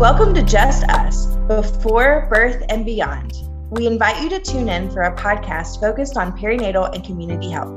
Welcome 0.00 0.32
to 0.32 0.42
Just 0.42 0.84
Us, 0.84 1.26
Before, 1.46 2.26
Birth, 2.30 2.64
and 2.70 2.86
Beyond. 2.86 3.34
We 3.68 3.86
invite 3.86 4.22
you 4.22 4.30
to 4.30 4.40
tune 4.40 4.70
in 4.70 4.90
for 4.90 5.02
a 5.02 5.14
podcast 5.14 5.78
focused 5.78 6.16
on 6.16 6.32
perinatal 6.38 6.94
and 6.94 7.04
community 7.04 7.50
health. 7.50 7.68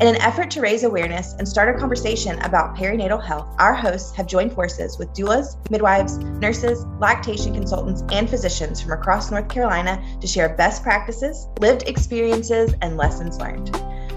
In 0.00 0.08
an 0.08 0.16
effort 0.16 0.50
to 0.50 0.60
raise 0.60 0.82
awareness 0.82 1.34
and 1.34 1.46
start 1.46 1.72
a 1.72 1.78
conversation 1.78 2.40
about 2.40 2.74
perinatal 2.74 3.24
health, 3.24 3.46
our 3.60 3.74
hosts 3.74 4.12
have 4.16 4.26
joined 4.26 4.52
forces 4.52 4.98
with 4.98 5.14
doulas, 5.14 5.54
midwives, 5.70 6.18
nurses, 6.18 6.84
lactation 6.98 7.54
consultants, 7.54 8.02
and 8.10 8.28
physicians 8.28 8.80
from 8.80 8.90
across 8.90 9.30
North 9.30 9.48
Carolina 9.48 10.02
to 10.20 10.26
share 10.26 10.48
best 10.56 10.82
practices, 10.82 11.46
lived 11.60 11.84
experiences, 11.84 12.74
and 12.82 12.96
lessons 12.96 13.38
learned. 13.38 13.70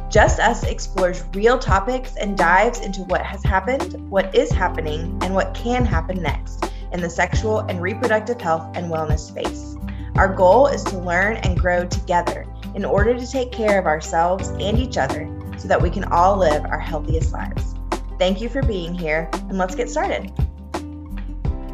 Just 0.09 0.39
Us 0.39 0.63
explores 0.63 1.23
real 1.35 1.59
topics 1.59 2.15
and 2.15 2.35
dives 2.35 2.79
into 2.79 3.01
what 3.01 3.21
has 3.21 3.43
happened, 3.43 4.09
what 4.09 4.33
is 4.33 4.49
happening, 4.49 5.15
and 5.21 5.35
what 5.35 5.53
can 5.53 5.85
happen 5.85 6.23
next 6.23 6.71
in 6.95 7.01
the 7.01 7.09
sexual 7.09 7.59
and 7.59 7.81
reproductive 7.81 8.39
health 8.39 8.71
and 8.73 8.89
wellness 8.89 9.19
space. 9.19 9.75
Our 10.15 10.33
goal 10.33 10.67
is 10.67 10.81
to 10.85 10.97
learn 10.97 11.35
and 11.37 11.59
grow 11.59 11.85
together 11.85 12.45
in 12.73 12.85
order 12.85 13.19
to 13.19 13.29
take 13.29 13.51
care 13.51 13.77
of 13.77 13.85
ourselves 13.85 14.47
and 14.61 14.79
each 14.79 14.97
other 14.97 15.29
so 15.57 15.67
that 15.67 15.81
we 15.81 15.89
can 15.89 16.05
all 16.05 16.37
live 16.37 16.63
our 16.63 16.79
healthiest 16.79 17.33
lives. 17.33 17.75
Thank 18.17 18.39
you 18.39 18.47
for 18.47 18.63
being 18.63 18.95
here, 18.95 19.29
and 19.33 19.57
let's 19.57 19.75
get 19.75 19.89
started. 19.89 20.31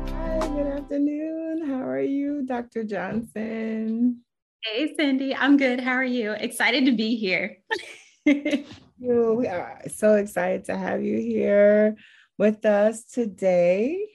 Hi, 0.10 0.40
good 0.40 0.66
afternoon. 0.66 1.68
How 1.68 1.84
are 1.84 2.02
you, 2.02 2.44
Dr. 2.44 2.84
Johnson? 2.84 4.22
Hey, 4.64 4.92
Cindy. 4.98 5.36
I'm 5.36 5.56
good. 5.56 5.80
How 5.80 5.92
are 5.92 6.04
you? 6.04 6.32
Excited 6.32 6.88
to 6.88 6.94
be 6.94 7.16
here. 7.16 7.58
we 8.26 9.48
are 9.48 9.82
so 9.96 10.16
excited 10.16 10.66
to 10.66 10.76
have 10.76 11.04
you 11.04 11.18
here 11.18 11.96
with 12.40 12.66
us 12.66 13.04
today. 13.04 14.11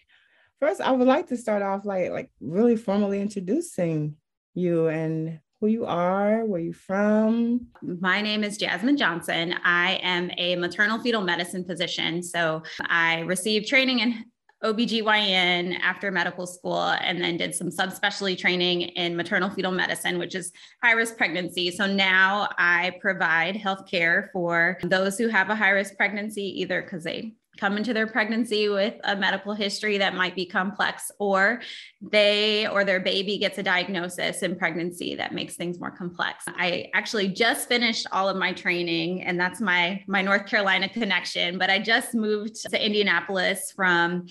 First, 0.60 0.80
I 0.80 0.90
would 0.90 1.06
like 1.06 1.28
to 1.28 1.36
start 1.36 1.62
off 1.62 1.84
like 1.84 2.10
like 2.10 2.30
really 2.40 2.76
formally 2.76 3.20
introducing 3.20 4.16
you 4.54 4.86
and 4.88 5.38
who 5.60 5.66
you 5.66 5.84
are, 5.84 6.44
where 6.44 6.60
you 6.60 6.72
from. 6.72 7.66
My 7.82 8.22
name 8.22 8.42
is 8.42 8.56
Jasmine 8.56 8.96
Johnson. 8.96 9.54
I 9.64 10.00
am 10.02 10.30
a 10.38 10.56
maternal 10.56 10.98
fetal 10.98 11.22
medicine 11.22 11.64
physician. 11.64 12.22
So 12.22 12.62
I 12.80 13.20
received 13.20 13.66
training 13.66 14.00
in 14.00 14.24
OBGYN 14.64 15.78
after 15.80 16.10
medical 16.10 16.46
school 16.46 16.80
and 16.80 17.22
then 17.22 17.36
did 17.36 17.54
some 17.54 17.68
subspecialty 17.68 18.38
training 18.38 18.82
in 18.82 19.14
maternal 19.14 19.50
fetal 19.50 19.72
medicine, 19.72 20.18
which 20.18 20.34
is 20.34 20.52
high 20.82 20.92
risk 20.92 21.16
pregnancy. 21.18 21.70
So 21.70 21.86
now 21.86 22.48
I 22.58 22.92
provide 23.00 23.56
healthcare 23.56 24.28
for 24.32 24.78
those 24.82 25.18
who 25.18 25.28
have 25.28 25.50
a 25.50 25.54
high 25.54 25.70
risk 25.70 25.96
pregnancy, 25.96 26.60
either 26.60 26.82
because 26.82 27.04
they 27.04 27.34
come 27.56 27.76
into 27.76 27.92
their 27.92 28.06
pregnancy 28.06 28.68
with 28.68 28.94
a 29.04 29.16
medical 29.16 29.54
history 29.54 29.98
that 29.98 30.14
might 30.14 30.34
be 30.34 30.46
complex 30.46 31.10
or 31.18 31.60
they 32.00 32.66
or 32.68 32.84
their 32.84 33.00
baby 33.00 33.38
gets 33.38 33.58
a 33.58 33.62
diagnosis 33.62 34.42
in 34.42 34.56
pregnancy 34.56 35.14
that 35.14 35.32
makes 35.32 35.56
things 35.56 35.78
more 35.80 35.90
complex. 35.90 36.44
I 36.48 36.90
actually 36.94 37.28
just 37.28 37.68
finished 37.68 38.06
all 38.12 38.28
of 38.28 38.36
my 38.36 38.52
training 38.52 39.22
and 39.22 39.38
that's 39.38 39.60
my 39.60 40.02
my 40.06 40.22
north 40.22 40.46
carolina 40.46 40.88
connection 40.88 41.58
but 41.58 41.70
i 41.70 41.78
just 41.78 42.14
moved 42.14 42.56
to 42.70 42.84
indianapolis 42.84 43.72
from 43.74 44.26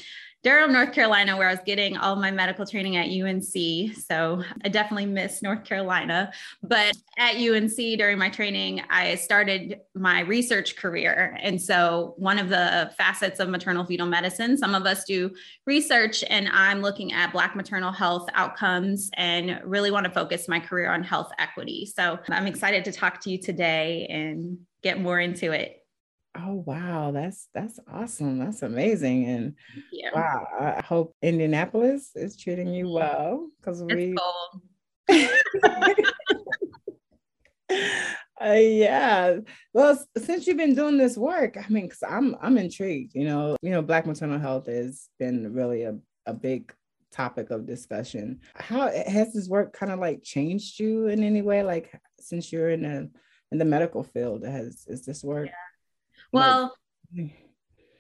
Durham, 0.45 0.71
North 0.71 0.93
Carolina, 0.93 1.35
where 1.35 1.49
I 1.49 1.51
was 1.51 1.61
getting 1.65 1.97
all 1.97 2.15
my 2.15 2.29
medical 2.29 2.67
training 2.67 2.97
at 2.97 3.07
UNC. 3.07 3.95
So 3.95 4.43
I 4.63 4.69
definitely 4.69 5.07
miss 5.07 5.41
North 5.41 5.63
Carolina. 5.63 6.31
But 6.61 6.95
at 7.17 7.38
UNC 7.38 7.75
during 7.75 8.19
my 8.19 8.29
training, 8.29 8.83
I 8.91 9.16
started 9.16 9.79
my 9.95 10.19
research 10.19 10.75
career. 10.75 11.35
And 11.41 11.59
so 11.59 12.13
one 12.17 12.38
of 12.38 12.49
the 12.49 12.91
facets 12.95 13.39
of 13.39 13.49
maternal 13.49 13.85
fetal 13.85 14.05
medicine, 14.05 14.55
some 14.55 14.75
of 14.75 14.85
us 14.85 15.03
do 15.05 15.31
research, 15.66 16.23
and 16.29 16.47
I'm 16.49 16.83
looking 16.83 17.11
at 17.11 17.33
Black 17.33 17.55
maternal 17.55 17.91
health 17.91 18.29
outcomes 18.35 19.09
and 19.16 19.59
really 19.63 19.89
want 19.89 20.05
to 20.05 20.11
focus 20.11 20.47
my 20.47 20.59
career 20.59 20.91
on 20.91 21.01
health 21.01 21.31
equity. 21.39 21.88
So 21.88 22.19
I'm 22.29 22.45
excited 22.45 22.85
to 22.85 22.91
talk 22.91 23.19
to 23.21 23.31
you 23.31 23.39
today 23.39 24.06
and 24.12 24.59
get 24.83 25.01
more 25.01 25.19
into 25.19 25.53
it. 25.53 25.84
Oh 26.38 26.63
wow, 26.66 27.12
that's 27.12 27.47
that's 27.53 27.79
awesome. 27.91 28.40
That's 28.40 28.62
amazing. 28.62 29.25
And 29.25 29.56
yeah. 29.91 30.09
wow, 30.13 30.47
I 30.59 30.81
hope 30.81 31.16
Indianapolis 31.22 32.12
is 32.16 32.35
treating 32.35 32.68
you 32.68 32.90
well 32.90 33.50
because 33.59 33.84
we 33.84 34.16
uh, 35.09 35.94
yeah. 38.41 39.38
Well, 39.74 40.06
since 40.18 40.45
you've 40.45 40.57
been 40.57 40.75
doing 40.75 40.97
this 40.97 41.18
work, 41.18 41.57
I 41.57 41.66
mean, 41.69 41.90
cause 41.90 42.03
I'm 42.07 42.35
I'm 42.41 42.57
intrigued. 42.57 43.16
You 43.16 43.25
know, 43.25 43.57
you 43.62 43.72
know, 43.72 43.81
Black 43.81 44.06
maternal 44.06 44.40
health 44.40 44.68
has 44.68 45.07
been 45.18 45.53
really 45.53 45.84
a, 45.84 45.97
a 46.25 46.34
big 46.34 46.74
topic 47.13 47.50
of 47.50 47.66
discussion. 47.66 48.41
How 48.56 48.90
has 48.90 49.34
this 49.34 49.47
work 49.47 49.72
kind 49.72 49.91
of 49.91 50.00
like 50.00 50.22
changed 50.22 50.79
you 50.79 51.07
in 51.07 51.24
any 51.24 51.41
way? 51.41 51.63
Like 51.63 51.97
since 52.19 52.51
you're 52.51 52.72
in 52.72 52.81
the 52.81 53.09
in 53.51 53.57
the 53.57 53.63
medical 53.63 54.03
field, 54.03 54.44
has 54.44 54.85
is 54.88 55.06
this 55.06 55.24
work? 55.24 55.47
Yeah 55.47 55.64
well, 56.35 56.75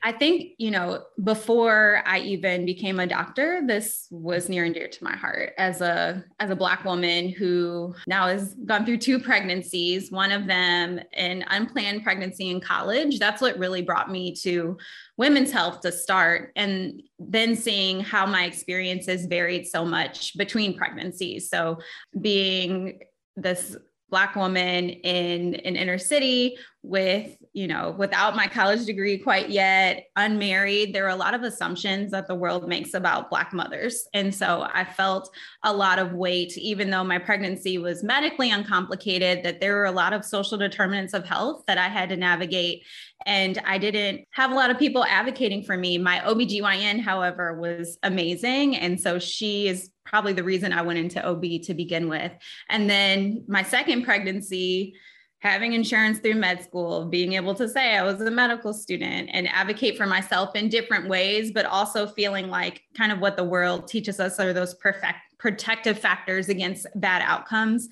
I 0.05 0.11
think, 0.11 0.51
you 0.59 0.69
know, 0.69 1.03
before 1.23 2.03
I 2.05 2.19
even 2.19 2.63
became 2.63 2.99
a 2.99 3.07
doctor, 3.07 3.63
this 3.65 4.07
was 4.11 4.49
near 4.49 4.63
and 4.63 4.71
dear 4.71 4.87
to 4.87 5.03
my 5.03 5.15
heart 5.15 5.53
as 5.57 5.81
a 5.81 6.23
as 6.39 6.51
a 6.51 6.55
black 6.55 6.85
woman 6.85 7.29
who 7.29 7.95
now 8.05 8.27
has 8.27 8.53
gone 8.65 8.85
through 8.85 8.99
two 8.99 9.17
pregnancies, 9.19 10.11
one 10.11 10.31
of 10.31 10.45
them 10.45 10.99
an 11.13 11.43
unplanned 11.47 12.03
pregnancy 12.03 12.51
in 12.51 12.61
college. 12.61 13.17
That's 13.17 13.41
what 13.41 13.57
really 13.57 13.81
brought 13.81 14.11
me 14.11 14.35
to 14.43 14.77
women's 15.17 15.51
health 15.51 15.81
to 15.81 15.91
start 15.91 16.51
and 16.55 17.01
then 17.17 17.55
seeing 17.55 17.99
how 17.99 18.27
my 18.27 18.45
experiences 18.45 19.25
varied 19.25 19.65
so 19.65 19.83
much 19.83 20.37
between 20.37 20.77
pregnancies. 20.77 21.49
So 21.49 21.79
being 22.21 22.99
this 23.35 23.75
black 24.09 24.35
woman 24.35 24.89
in 24.89 25.55
an 25.55 25.75
inner 25.75 25.97
city 25.97 26.57
with 26.83 27.35
you 27.53 27.67
know 27.67 27.95
without 27.97 28.35
my 28.35 28.45
college 28.47 28.85
degree 28.85 29.17
quite 29.17 29.49
yet 29.49 30.05
unmarried. 30.15 30.93
There 30.93 31.05
are 31.05 31.09
a 31.09 31.15
lot 31.15 31.33
of 31.33 31.41
assumptions 31.41 32.11
that 32.11 32.27
the 32.27 32.35
world 32.35 32.67
makes 32.67 32.93
about 32.93 33.29
black 33.29 33.53
mothers. 33.53 34.07
And 34.13 34.33
so 34.33 34.67
i 34.73 34.83
felt 34.83 35.29
a 35.63 35.73
lot 35.73 35.99
of 35.99 36.13
weight 36.13 36.57
even 36.57 36.89
though 36.89 37.03
my 37.03 37.17
pregnancy 37.17 37.77
was 37.77 38.03
medically 38.03 38.51
uncomplicated 38.51 39.43
that 39.43 39.59
there 39.59 39.75
were 39.75 39.85
a 39.85 39.91
lot 39.91 40.13
of 40.13 40.23
social 40.23 40.57
determinants 40.57 41.13
of 41.13 41.25
health 41.25 41.63
that 41.67 41.77
i 41.77 41.87
had 41.87 42.09
to 42.09 42.17
navigate 42.17 42.83
and 43.25 43.59
i 43.65 43.77
didn't 43.77 44.25
have 44.31 44.51
a 44.51 44.55
lot 44.55 44.69
of 44.69 44.77
people 44.77 45.03
advocating 45.05 45.63
for 45.63 45.77
me 45.77 45.97
my 45.97 46.19
obgyn 46.19 46.99
however 46.99 47.59
was 47.59 47.97
amazing 48.03 48.75
and 48.75 48.99
so 48.99 49.19
she 49.19 49.67
is 49.67 49.89
probably 50.05 50.33
the 50.33 50.43
reason 50.43 50.71
I 50.71 50.81
went 50.81 50.99
into 50.99 51.25
OB 51.25 51.43
to 51.63 51.73
begin 51.73 52.07
with. 52.07 52.31
And 52.69 52.89
then 52.89 53.43
my 53.47 53.63
second 53.63 54.03
pregnancy, 54.03 54.93
having 55.39 55.73
insurance 55.73 56.19
through 56.19 56.35
med 56.35 56.63
school, 56.63 57.05
being 57.05 57.33
able 57.33 57.53
to 57.55 57.67
say 57.67 57.97
I 57.97 58.03
was 58.03 58.21
a 58.21 58.31
medical 58.31 58.73
student 58.73 59.29
and 59.33 59.47
advocate 59.49 59.97
for 59.97 60.05
myself 60.05 60.55
in 60.55 60.69
different 60.69 61.09
ways, 61.09 61.51
but 61.51 61.65
also 61.65 62.07
feeling 62.07 62.49
like 62.49 62.81
kind 62.95 63.11
of 63.11 63.19
what 63.19 63.35
the 63.35 63.43
world 63.43 63.87
teaches 63.87 64.19
us 64.19 64.39
are 64.39 64.53
those 64.53 64.75
perfect 64.75 65.17
protective 65.37 65.99
factors 65.99 66.49
against 66.49 66.87
bad 66.95 67.21
outcomes. 67.23 67.87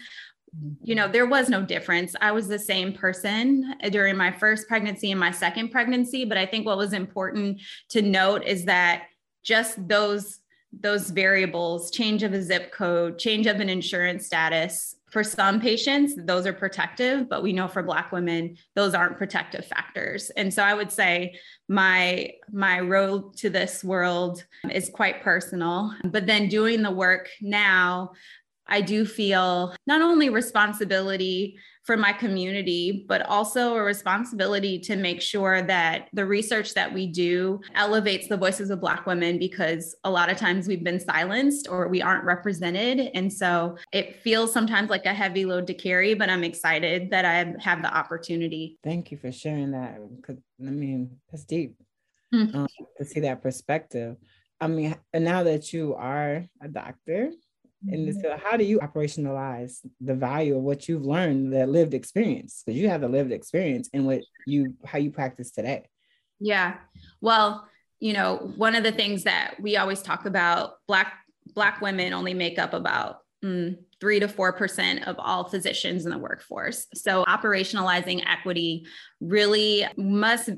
You 0.83 0.95
know, 0.95 1.07
there 1.07 1.25
was 1.25 1.49
no 1.49 1.63
difference. 1.63 2.15
I 2.21 2.31
was 2.31 2.47
the 2.47 2.59
same 2.59 2.93
person 2.93 3.75
during 3.91 4.15
my 4.15 4.31
first 4.31 4.67
pregnancy 4.67 5.11
and 5.11 5.19
my 5.19 5.31
second 5.31 5.69
pregnancy. 5.69 6.25
But 6.25 6.37
I 6.37 6.45
think 6.45 6.65
what 6.65 6.77
was 6.77 6.93
important 6.93 7.61
to 7.89 8.01
note 8.01 8.43
is 8.43 8.65
that 8.65 9.03
just 9.43 9.87
those 9.87 10.39
those 10.81 11.11
variables 11.11 11.91
change 11.91 12.23
of 12.23 12.33
a 12.33 12.41
zip 12.41 12.71
code 12.71 13.19
change 13.19 13.45
of 13.45 13.59
an 13.59 13.69
insurance 13.69 14.25
status 14.25 14.95
for 15.11 15.23
some 15.23 15.61
patients 15.61 16.15
those 16.25 16.47
are 16.47 16.53
protective 16.53 17.29
but 17.29 17.43
we 17.43 17.53
know 17.53 17.67
for 17.67 17.83
black 17.83 18.11
women 18.11 18.57
those 18.75 18.95
aren't 18.95 19.17
protective 19.17 19.65
factors 19.65 20.31
and 20.31 20.51
so 20.51 20.63
i 20.63 20.73
would 20.73 20.91
say 20.91 21.31
my 21.69 22.27
my 22.51 22.79
road 22.79 23.35
to 23.37 23.49
this 23.51 23.83
world 23.83 24.43
is 24.71 24.89
quite 24.89 25.21
personal 25.21 25.93
but 26.05 26.25
then 26.25 26.47
doing 26.47 26.81
the 26.81 26.91
work 26.91 27.29
now 27.39 28.11
i 28.67 28.81
do 28.81 29.05
feel 29.05 29.75
not 29.87 30.01
only 30.01 30.29
responsibility 30.29 31.57
for 31.83 31.97
my 31.97 32.13
community, 32.13 33.05
but 33.09 33.21
also 33.23 33.75
a 33.75 33.83
responsibility 33.83 34.79
to 34.79 34.95
make 34.95 35.21
sure 35.21 35.61
that 35.61 36.07
the 36.13 36.25
research 36.25 36.73
that 36.73 36.93
we 36.93 37.05
do 37.05 37.59
elevates 37.75 38.27
the 38.29 38.37
voices 38.37 38.69
of 38.69 38.79
Black 38.79 39.05
women 39.05 39.37
because 39.37 39.93
a 40.05 40.09
lot 40.09 40.31
of 40.31 40.37
times 40.37 40.65
we've 40.65 40.83
been 40.83 40.99
silenced 40.99 41.67
or 41.69 41.89
we 41.89 42.01
aren't 42.01 42.23
represented. 42.23 43.11
And 43.13 43.31
so 43.31 43.77
it 43.91 44.21
feels 44.23 44.53
sometimes 44.53 44.89
like 44.89 45.05
a 45.05 45.13
heavy 45.13 45.43
load 45.43 45.67
to 45.67 45.73
carry, 45.73 46.13
but 46.13 46.29
I'm 46.29 46.45
excited 46.45 47.11
that 47.11 47.25
I 47.25 47.53
have 47.59 47.81
the 47.81 47.93
opportunity. 47.93 48.77
Thank 48.81 49.11
you 49.11 49.17
for 49.17 49.31
sharing 49.33 49.71
that. 49.71 49.99
Because 50.15 50.37
I 50.65 50.71
mean, 50.71 51.17
that's 51.29 51.43
deep 51.43 51.75
mm-hmm. 52.33 52.59
um, 52.59 52.67
to 52.97 53.05
see 53.05 53.19
that 53.21 53.41
perspective. 53.41 54.15
I 54.61 54.67
mean, 54.67 54.95
now 55.13 55.43
that 55.43 55.73
you 55.73 55.95
are 55.95 56.45
a 56.61 56.67
doctor, 56.69 57.31
in 57.89 58.13
so, 58.21 58.37
how 58.41 58.57
do 58.57 58.63
you 58.63 58.79
operationalize 58.79 59.79
the 59.99 60.15
value 60.15 60.57
of 60.57 60.63
what 60.63 60.87
you've 60.87 61.05
learned 61.05 61.51
the 61.51 61.67
lived 61.67 61.93
experience? 61.93 62.63
Because 62.65 62.79
you 62.79 62.89
have 62.89 63.01
the 63.01 63.09
lived 63.09 63.31
experience 63.31 63.89
in 63.93 64.05
what 64.05 64.21
you 64.45 64.75
how 64.85 64.99
you 64.99 65.11
practice 65.11 65.51
today. 65.51 65.85
Yeah. 66.39 66.75
Well 67.21 67.67
you 67.99 68.11
know 68.11 68.51
one 68.57 68.75
of 68.75 68.83
the 68.83 68.91
things 68.91 69.23
that 69.23 69.55
we 69.61 69.77
always 69.77 70.01
talk 70.01 70.25
about 70.25 70.73
black 70.87 71.13
Black 71.53 71.81
women 71.81 72.13
only 72.13 72.33
make 72.33 72.57
up 72.57 72.73
about 72.73 73.19
mm, 73.43 73.77
three 74.03 74.19
to 74.19 74.27
four 74.27 74.51
percent 74.51 75.07
of 75.07 75.15
all 75.17 75.47
physicians 75.47 76.03
in 76.03 76.11
the 76.11 76.17
workforce. 76.17 76.87
So 76.93 77.23
operationalizing 77.23 78.21
equity 78.27 78.85
really 79.21 79.85
must 79.95 80.49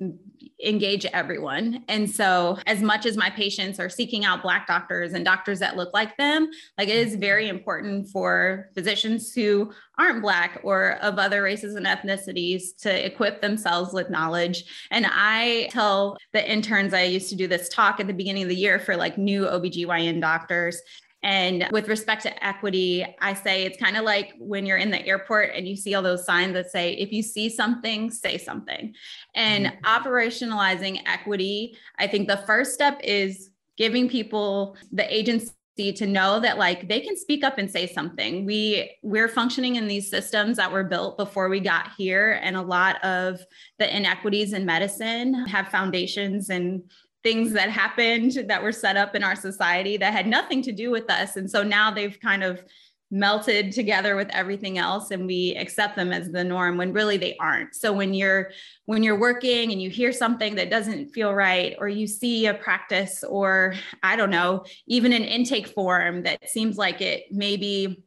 engage 0.64 1.06
everyone. 1.06 1.84
And 1.88 2.10
so, 2.10 2.58
as 2.66 2.82
much 2.82 3.06
as 3.06 3.16
my 3.16 3.30
patients 3.30 3.80
are 3.80 3.88
seeking 3.88 4.26
out 4.26 4.42
Black 4.42 4.66
doctors 4.66 5.14
and 5.14 5.24
doctors 5.24 5.60
that 5.60 5.78
look 5.78 5.94
like 5.94 6.18
them, 6.18 6.50
like 6.80 6.90
it 6.90 6.96
is 6.96 7.16
very 7.18 7.50
important 7.50 8.10
for 8.10 8.72
physicians 8.74 9.32
who 9.32 9.72
aren't 10.00 10.24
Black 10.24 10.60
or 10.64 10.94
of 11.04 11.20
other 11.20 11.44
races 11.44 11.76
and 11.76 11.86
ethnicities 11.86 12.76
to 12.82 13.06
equip 13.06 13.42
themselves 13.42 13.94
with 13.94 14.10
knowledge. 14.10 14.88
And 14.90 15.06
I 15.08 15.68
tell 15.70 16.18
the 16.34 16.52
interns, 16.52 16.96
I 16.96 17.04
used 17.04 17.30
to 17.30 17.36
do 17.36 17.48
this 17.48 17.70
talk 17.70 18.00
at 18.00 18.08
the 18.08 18.14
beginning 18.14 18.44
of 18.44 18.50
the 18.50 18.56
year 18.56 18.80
for 18.80 18.98
like 18.98 19.20
new 19.20 19.44
OBGYN 19.44 20.20
doctors. 20.20 20.82
And 21.26 21.68
with 21.72 21.88
respect 21.88 22.22
to 22.22 22.46
equity, 22.46 23.04
I 23.20 23.34
say 23.34 23.64
it's 23.64 23.82
kind 23.82 23.98
of 23.98 24.06
like 24.06 24.36
when 24.38 24.64
you're 24.64 24.78
in 24.78 24.92
the 24.92 25.04
airport 25.08 25.56
and 25.56 25.68
you 25.68 25.76
see 25.76 25.96
all 25.96 26.04
those 26.04 26.24
signs 26.24 26.54
that 26.54 26.70
say, 26.70 26.94
if 26.94 27.12
you 27.12 27.24
see 27.24 27.50
something, 27.50 28.12
say 28.12 28.38
something. 28.38 28.94
And 29.34 29.66
mm-hmm. 29.66 29.86
operationalizing 29.86 31.02
equity, 31.08 31.78
I 31.98 32.06
think 32.06 32.28
the 32.28 32.38
first 32.46 32.76
step 32.76 33.02
is 33.04 33.50
giving 33.76 34.08
people 34.08 34.78
the 34.92 35.12
agency 35.12 35.52
to 35.78 36.06
know 36.06 36.40
that 36.40 36.60
like 36.60 36.88
they 36.88 37.02
can 37.02 37.18
speak 37.18 37.44
up 37.44 37.58
and 37.58 37.70
say 37.70 37.86
something 37.86 38.46
we 38.46 38.90
we're 39.04 39.28
functioning 39.28 39.76
in 39.76 39.90
these 39.90 40.10
systems 40.10 40.56
that 40.56 40.72
were 40.72 40.86
built 40.86 41.18
before 41.18 41.50
we 41.50 41.60
got 41.60 41.92
here 41.98 42.40
and 42.42 42.56
a 42.56 42.62
lot 42.62 43.04
of 43.04 43.42
the 43.78 43.94
inequities 43.94 44.54
in 44.54 44.66
medicine 44.66 45.34
have 45.48 45.68
foundations 45.68 46.50
and 46.50 46.82
things 47.26 47.54
that 47.54 47.72
happened 47.72 48.38
that 48.48 48.62
were 48.62 48.72
set 48.72 48.96
up 48.96 49.16
in 49.16 49.24
our 49.24 49.36
society 49.36 49.98
that 49.98 50.14
had 50.14 50.28
nothing 50.28 50.62
to 50.62 50.72
do 50.72 50.92
with 50.92 51.10
us. 51.10 51.38
And 51.38 51.50
so 51.50 51.64
now 51.64 51.90
they've 51.90 52.20
kind 52.20 52.44
of 52.44 52.64
melted 53.10 53.72
together 53.72 54.16
with 54.16 54.30
everything 54.30 54.78
else 54.78 55.10
and 55.10 55.26
we 55.26 55.56
accept 55.56 55.96
them 55.96 56.14
as 56.14 56.30
the 56.30 56.44
norm 56.44 56.78
when 56.78 56.92
really 56.92 57.18
they 57.18 57.38
aren't 57.40 57.76
so 57.76 57.94
when 57.94 58.16
you're 58.16 58.50
when 58.86 59.04
you're 59.04 59.18
working 59.18 59.72
and 59.72 59.80
you 59.80 59.92
hear 59.92 60.12
something 60.12 60.56
that 60.56 60.72
doesn't 60.72 61.10
feel 61.10 61.32
right 61.32 61.76
or 61.78 61.88
you 61.88 62.08
see 62.08 62.48
a 62.48 62.54
practice 62.56 63.24
or 63.24 63.76
i 64.02 64.16
don't 64.16 64.32
know 64.32 64.66
even 64.88 65.14
an 65.14 65.24
intake 65.24 65.68
form 65.68 66.24
that 66.24 66.50
seems 66.50 66.78
like 66.78 67.00
it 67.00 67.26
maybe 67.30 68.04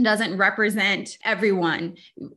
doesn't 0.00 0.36
represent 0.36 1.18
everyone. 1.24 1.96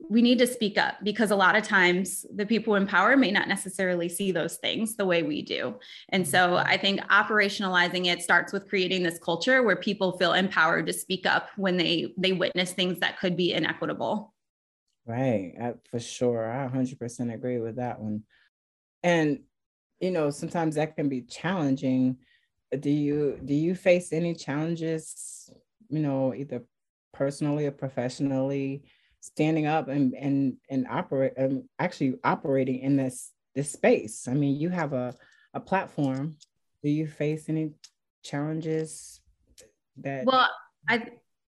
We 0.09 0.21
need 0.21 0.39
to 0.39 0.47
speak 0.47 0.77
up 0.77 0.95
because 1.03 1.31
a 1.31 1.35
lot 1.35 1.55
of 1.55 1.63
times 1.63 2.25
the 2.33 2.45
people 2.45 2.75
in 2.75 2.87
power 2.87 3.15
may 3.15 3.31
not 3.31 3.47
necessarily 3.47 4.09
see 4.09 4.31
those 4.31 4.57
things 4.57 4.95
the 4.95 5.05
way 5.05 5.23
we 5.23 5.43
do. 5.43 5.75
And 6.09 6.27
so 6.27 6.37
mm-hmm. 6.49 6.67
I 6.67 6.77
think 6.77 7.01
operationalizing 7.01 8.07
it 8.07 8.23
starts 8.23 8.53
with 8.53 8.67
creating 8.67 9.03
this 9.03 9.19
culture 9.19 9.61
where 9.61 9.75
people 9.75 10.17
feel 10.17 10.33
empowered 10.33 10.87
to 10.87 10.93
speak 10.93 11.25
up 11.25 11.49
when 11.55 11.77
they 11.77 12.13
they 12.17 12.33
witness 12.33 12.73
things 12.73 12.99
that 12.99 13.19
could 13.19 13.37
be 13.37 13.53
inequitable. 13.53 14.33
Right, 15.05 15.53
I, 15.61 15.73
for 15.91 15.99
sure. 15.99 16.49
I 16.49 16.67
100% 16.67 17.33
agree 17.33 17.59
with 17.59 17.75
that 17.75 17.99
one. 17.99 18.23
And 19.03 19.41
you 19.99 20.11
know, 20.11 20.31
sometimes 20.31 20.75
that 20.75 20.95
can 20.95 21.07
be 21.07 21.21
challenging. 21.21 22.17
Do 22.77 22.89
you 22.89 23.39
do 23.45 23.53
you 23.53 23.75
face 23.75 24.11
any 24.11 24.33
challenges, 24.33 25.49
you 25.89 25.99
know, 25.99 26.33
either 26.33 26.63
personally 27.13 27.65
or 27.65 27.71
professionally 27.71 28.83
standing 29.21 29.65
up 29.65 29.87
and 29.87 30.13
and 30.15 30.57
and 30.69 30.85
operate 30.89 31.33
um, 31.37 31.63
actually 31.79 32.15
operating 32.23 32.79
in 32.79 32.97
this 32.97 33.31
this 33.55 33.71
space. 33.71 34.27
I 34.27 34.33
mean 34.33 34.59
you 34.59 34.69
have 34.69 34.93
a 34.93 35.15
a 35.53 35.59
platform. 35.59 36.35
Do 36.83 36.89
you 36.89 37.07
face 37.07 37.47
any 37.47 37.71
challenges 38.23 39.21
that 39.97 40.25
well 40.25 40.49
i 40.89 41.05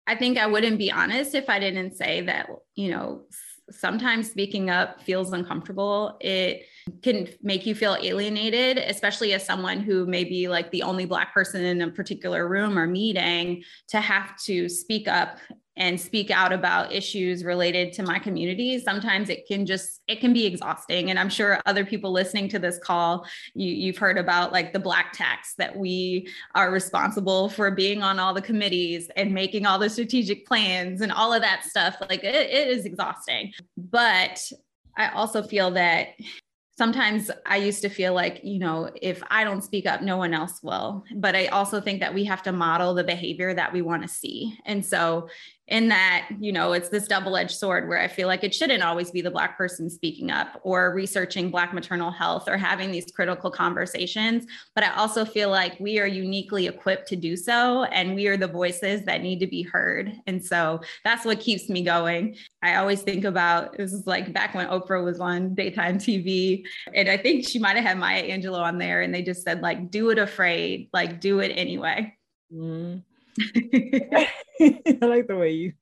i 0.06 0.14
think 0.14 0.36
i 0.36 0.46
wouldn't 0.46 0.76
be 0.76 0.90
honest 0.90 1.34
if 1.34 1.48
i 1.48 1.58
didn't 1.58 1.96
say 1.96 2.20
that 2.20 2.48
you 2.74 2.90
know 2.90 3.22
sometimes 3.70 4.30
speaking 4.30 4.70
up 4.70 5.02
feels 5.02 5.32
uncomfortable. 5.32 6.16
It 6.20 6.66
can 7.02 7.28
make 7.42 7.66
you 7.66 7.74
feel 7.74 7.96
alienated, 8.00 8.78
especially 8.78 9.32
as 9.32 9.44
someone 9.44 9.80
who 9.80 10.06
may 10.06 10.24
be 10.24 10.48
like 10.48 10.70
the 10.70 10.82
only 10.82 11.06
Black 11.06 11.32
person 11.32 11.64
in 11.64 11.82
a 11.82 11.90
particular 11.90 12.48
room 12.48 12.78
or 12.78 12.86
meeting 12.86 13.62
to 13.88 14.00
have 14.00 14.36
to 14.44 14.68
speak 14.68 15.08
up 15.08 15.38
and 15.76 16.00
speak 16.00 16.30
out 16.30 16.52
about 16.52 16.92
issues 16.92 17.44
related 17.44 17.92
to 17.92 18.02
my 18.02 18.18
community 18.18 18.78
sometimes 18.78 19.28
it 19.28 19.46
can 19.46 19.66
just 19.66 20.02
it 20.06 20.20
can 20.20 20.32
be 20.32 20.46
exhausting 20.46 21.10
and 21.10 21.18
i'm 21.18 21.28
sure 21.28 21.60
other 21.66 21.84
people 21.84 22.12
listening 22.12 22.48
to 22.48 22.58
this 22.58 22.78
call 22.78 23.26
you, 23.54 23.72
you've 23.72 23.98
heard 23.98 24.18
about 24.18 24.52
like 24.52 24.72
the 24.72 24.78
black 24.78 25.12
tax 25.12 25.54
that 25.58 25.76
we 25.76 26.28
are 26.54 26.70
responsible 26.70 27.48
for 27.48 27.70
being 27.70 28.02
on 28.02 28.18
all 28.18 28.34
the 28.34 28.42
committees 28.42 29.10
and 29.16 29.32
making 29.32 29.66
all 29.66 29.78
the 29.78 29.90
strategic 29.90 30.46
plans 30.46 31.00
and 31.00 31.12
all 31.12 31.32
of 31.32 31.42
that 31.42 31.64
stuff 31.64 31.96
like 32.08 32.22
it, 32.22 32.34
it 32.34 32.68
is 32.68 32.84
exhausting 32.84 33.52
but 33.76 34.40
i 34.96 35.08
also 35.08 35.42
feel 35.42 35.70
that 35.70 36.08
sometimes 36.76 37.30
I 37.46 37.56
used 37.56 37.82
to 37.82 37.88
feel 37.88 38.14
like, 38.14 38.40
you 38.42 38.58
know, 38.58 38.90
if 39.00 39.22
I 39.30 39.44
don't 39.44 39.62
speak 39.62 39.86
up, 39.86 40.02
no 40.02 40.16
one 40.16 40.34
else 40.34 40.60
will. 40.62 41.04
But 41.14 41.36
I 41.36 41.46
also 41.46 41.80
think 41.80 42.00
that 42.00 42.14
we 42.14 42.24
have 42.24 42.42
to 42.44 42.52
model 42.52 42.94
the 42.94 43.04
behavior 43.04 43.54
that 43.54 43.72
we 43.72 43.82
want 43.82 44.02
to 44.02 44.08
see. 44.08 44.58
And 44.66 44.84
so 44.84 45.28
in 45.68 45.88
that 45.88 46.28
you 46.40 46.52
know 46.52 46.72
it's 46.72 46.90
this 46.90 47.06
double-edged 47.06 47.56
sword 47.56 47.88
where 47.88 48.00
i 48.00 48.06
feel 48.06 48.28
like 48.28 48.44
it 48.44 48.54
shouldn't 48.54 48.82
always 48.82 49.10
be 49.10 49.22
the 49.22 49.30
black 49.30 49.56
person 49.56 49.88
speaking 49.88 50.30
up 50.30 50.60
or 50.62 50.94
researching 50.94 51.50
black 51.50 51.72
maternal 51.72 52.10
health 52.10 52.48
or 52.48 52.56
having 52.58 52.90
these 52.90 53.10
critical 53.14 53.50
conversations 53.50 54.44
but 54.74 54.84
i 54.84 54.92
also 54.94 55.24
feel 55.24 55.48
like 55.48 55.78
we 55.80 55.98
are 55.98 56.06
uniquely 56.06 56.66
equipped 56.66 57.08
to 57.08 57.16
do 57.16 57.36
so 57.36 57.84
and 57.84 58.14
we 58.14 58.26
are 58.26 58.36
the 58.36 58.46
voices 58.46 59.04
that 59.04 59.22
need 59.22 59.40
to 59.40 59.46
be 59.46 59.62
heard. 59.62 60.12
And 60.26 60.44
so 60.44 60.80
that's 61.04 61.24
what 61.24 61.40
keeps 61.40 61.68
me 61.68 61.82
going. 61.82 62.36
I 62.62 62.76
always 62.76 63.02
think 63.02 63.24
about 63.24 63.76
this 63.76 63.92
is 63.92 64.06
like 64.06 64.32
back 64.32 64.54
when 64.54 64.66
oprah 64.68 65.04
was 65.04 65.20
on 65.20 65.54
daytime 65.54 65.98
tv 65.98 66.64
and 66.94 67.08
i 67.08 67.16
think 67.16 67.46
she 67.46 67.58
might 67.58 67.76
have 67.76 67.84
had 67.84 67.98
maya 67.98 68.22
angelou 68.22 68.60
on 68.60 68.78
there 68.78 69.02
and 69.02 69.14
they 69.14 69.22
just 69.22 69.42
said 69.42 69.60
like 69.60 69.90
do 69.90 70.10
it 70.10 70.18
afraid 70.18 70.88
like 70.92 71.20
do 71.20 71.40
it 71.40 71.50
anyway. 71.50 72.14
Mm. 72.52 73.02
I 73.60 74.98
like 75.00 75.26
the 75.26 75.36
way 75.36 75.50
you 75.52 75.72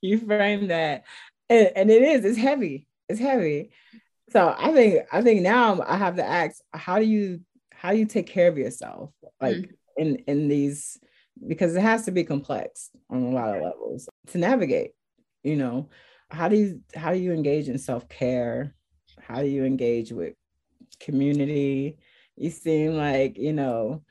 you 0.00 0.18
frame 0.18 0.68
that, 0.68 1.04
and, 1.48 1.70
and 1.76 1.90
it 1.90 2.02
is. 2.02 2.24
It's 2.24 2.38
heavy. 2.38 2.86
It's 3.08 3.20
heavy. 3.20 3.70
So 4.30 4.54
I 4.56 4.72
think 4.72 5.06
I 5.12 5.22
think 5.22 5.42
now 5.42 5.82
I 5.86 5.96
have 5.96 6.16
to 6.16 6.24
ask: 6.24 6.60
How 6.72 6.98
do 6.98 7.04
you 7.04 7.40
how 7.70 7.90
do 7.92 7.98
you 7.98 8.06
take 8.06 8.26
care 8.26 8.48
of 8.48 8.56
yourself, 8.56 9.10
like 9.40 9.56
mm. 9.56 9.68
in 9.96 10.16
in 10.26 10.48
these? 10.48 10.98
Because 11.46 11.74
it 11.74 11.82
has 11.82 12.04
to 12.04 12.12
be 12.12 12.24
complex 12.24 12.90
on 13.10 13.22
a 13.22 13.30
lot 13.30 13.56
of 13.56 13.62
levels 13.62 14.08
to 14.28 14.38
navigate. 14.38 14.92
You 15.42 15.56
know, 15.56 15.88
how 16.30 16.48
do 16.48 16.56
you 16.56 16.80
how 16.94 17.12
do 17.12 17.18
you 17.18 17.32
engage 17.32 17.68
in 17.68 17.78
self 17.78 18.08
care? 18.08 18.74
How 19.20 19.42
do 19.42 19.48
you 19.48 19.64
engage 19.64 20.12
with 20.12 20.34
community? 21.00 21.98
You 22.36 22.50
seem 22.50 22.96
like 22.96 23.36
you 23.36 23.52
know 23.52 24.02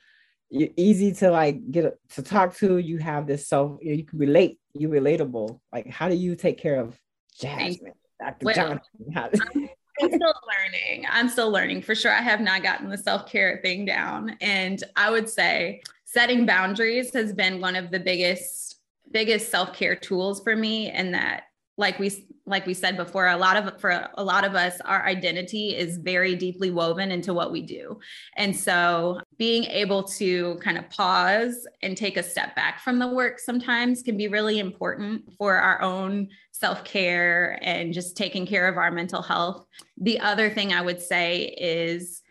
you're 0.52 0.68
easy 0.76 1.12
to 1.12 1.30
like 1.30 1.70
get 1.70 1.98
to 2.10 2.22
talk 2.22 2.54
to. 2.56 2.76
You 2.76 2.98
have 2.98 3.26
this 3.26 3.48
self, 3.48 3.78
you 3.80 4.04
can 4.04 4.18
relate, 4.18 4.60
you 4.74 4.90
relatable. 4.90 5.58
Like, 5.72 5.88
how 5.88 6.10
do 6.10 6.14
you 6.14 6.36
take 6.36 6.58
care 6.58 6.78
of 6.78 6.94
Jasmine, 7.40 7.94
Dr. 8.20 8.44
Well, 8.44 8.54
Johnson? 8.54 9.70
I'm 10.00 10.08
still 10.08 10.34
learning. 10.58 11.06
I'm 11.10 11.28
still 11.30 11.50
learning 11.50 11.82
for 11.82 11.94
sure. 11.94 12.12
I 12.12 12.20
have 12.20 12.40
not 12.40 12.62
gotten 12.62 12.90
the 12.90 12.98
self 12.98 13.26
care 13.30 13.60
thing 13.62 13.86
down. 13.86 14.36
And 14.42 14.82
I 14.94 15.10
would 15.10 15.28
say 15.28 15.80
setting 16.04 16.44
boundaries 16.44 17.14
has 17.14 17.32
been 17.32 17.60
one 17.60 17.74
of 17.74 17.90
the 17.90 18.00
biggest, 18.00 18.78
biggest 19.10 19.50
self 19.50 19.72
care 19.72 19.96
tools 19.96 20.42
for 20.42 20.54
me. 20.54 20.90
And 20.90 21.14
that 21.14 21.44
like 21.82 21.98
we 21.98 22.10
like 22.46 22.64
we 22.64 22.74
said 22.74 22.96
before 22.96 23.26
a 23.26 23.36
lot 23.36 23.56
of 23.56 23.80
for 23.80 24.08
a 24.14 24.24
lot 24.24 24.44
of 24.44 24.54
us 24.54 24.80
our 24.84 25.04
identity 25.04 25.76
is 25.76 25.98
very 25.98 26.36
deeply 26.36 26.70
woven 26.70 27.10
into 27.10 27.34
what 27.34 27.50
we 27.50 27.60
do. 27.60 27.98
And 28.36 28.56
so 28.56 29.20
being 29.36 29.64
able 29.64 30.04
to 30.20 30.56
kind 30.62 30.78
of 30.78 30.88
pause 30.90 31.66
and 31.82 31.96
take 31.96 32.16
a 32.16 32.22
step 32.22 32.54
back 32.54 32.80
from 32.80 33.00
the 33.00 33.08
work 33.08 33.40
sometimes 33.40 34.02
can 34.02 34.16
be 34.16 34.28
really 34.28 34.60
important 34.60 35.32
for 35.36 35.56
our 35.56 35.82
own 35.82 36.28
self-care 36.52 37.58
and 37.62 37.92
just 37.92 38.16
taking 38.16 38.46
care 38.46 38.68
of 38.68 38.76
our 38.76 38.92
mental 38.92 39.20
health. 39.20 39.66
The 39.98 40.20
other 40.20 40.48
thing 40.48 40.72
i 40.72 40.80
would 40.80 41.02
say 41.02 41.54
is 41.58 42.22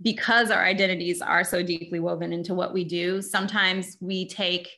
because 0.00 0.50
our 0.50 0.64
identities 0.64 1.20
are 1.20 1.44
so 1.44 1.62
deeply 1.62 2.00
woven 2.00 2.32
into 2.32 2.54
what 2.54 2.72
we 2.72 2.84
do 2.84 3.22
sometimes 3.22 3.96
we 4.00 4.26
take 4.26 4.68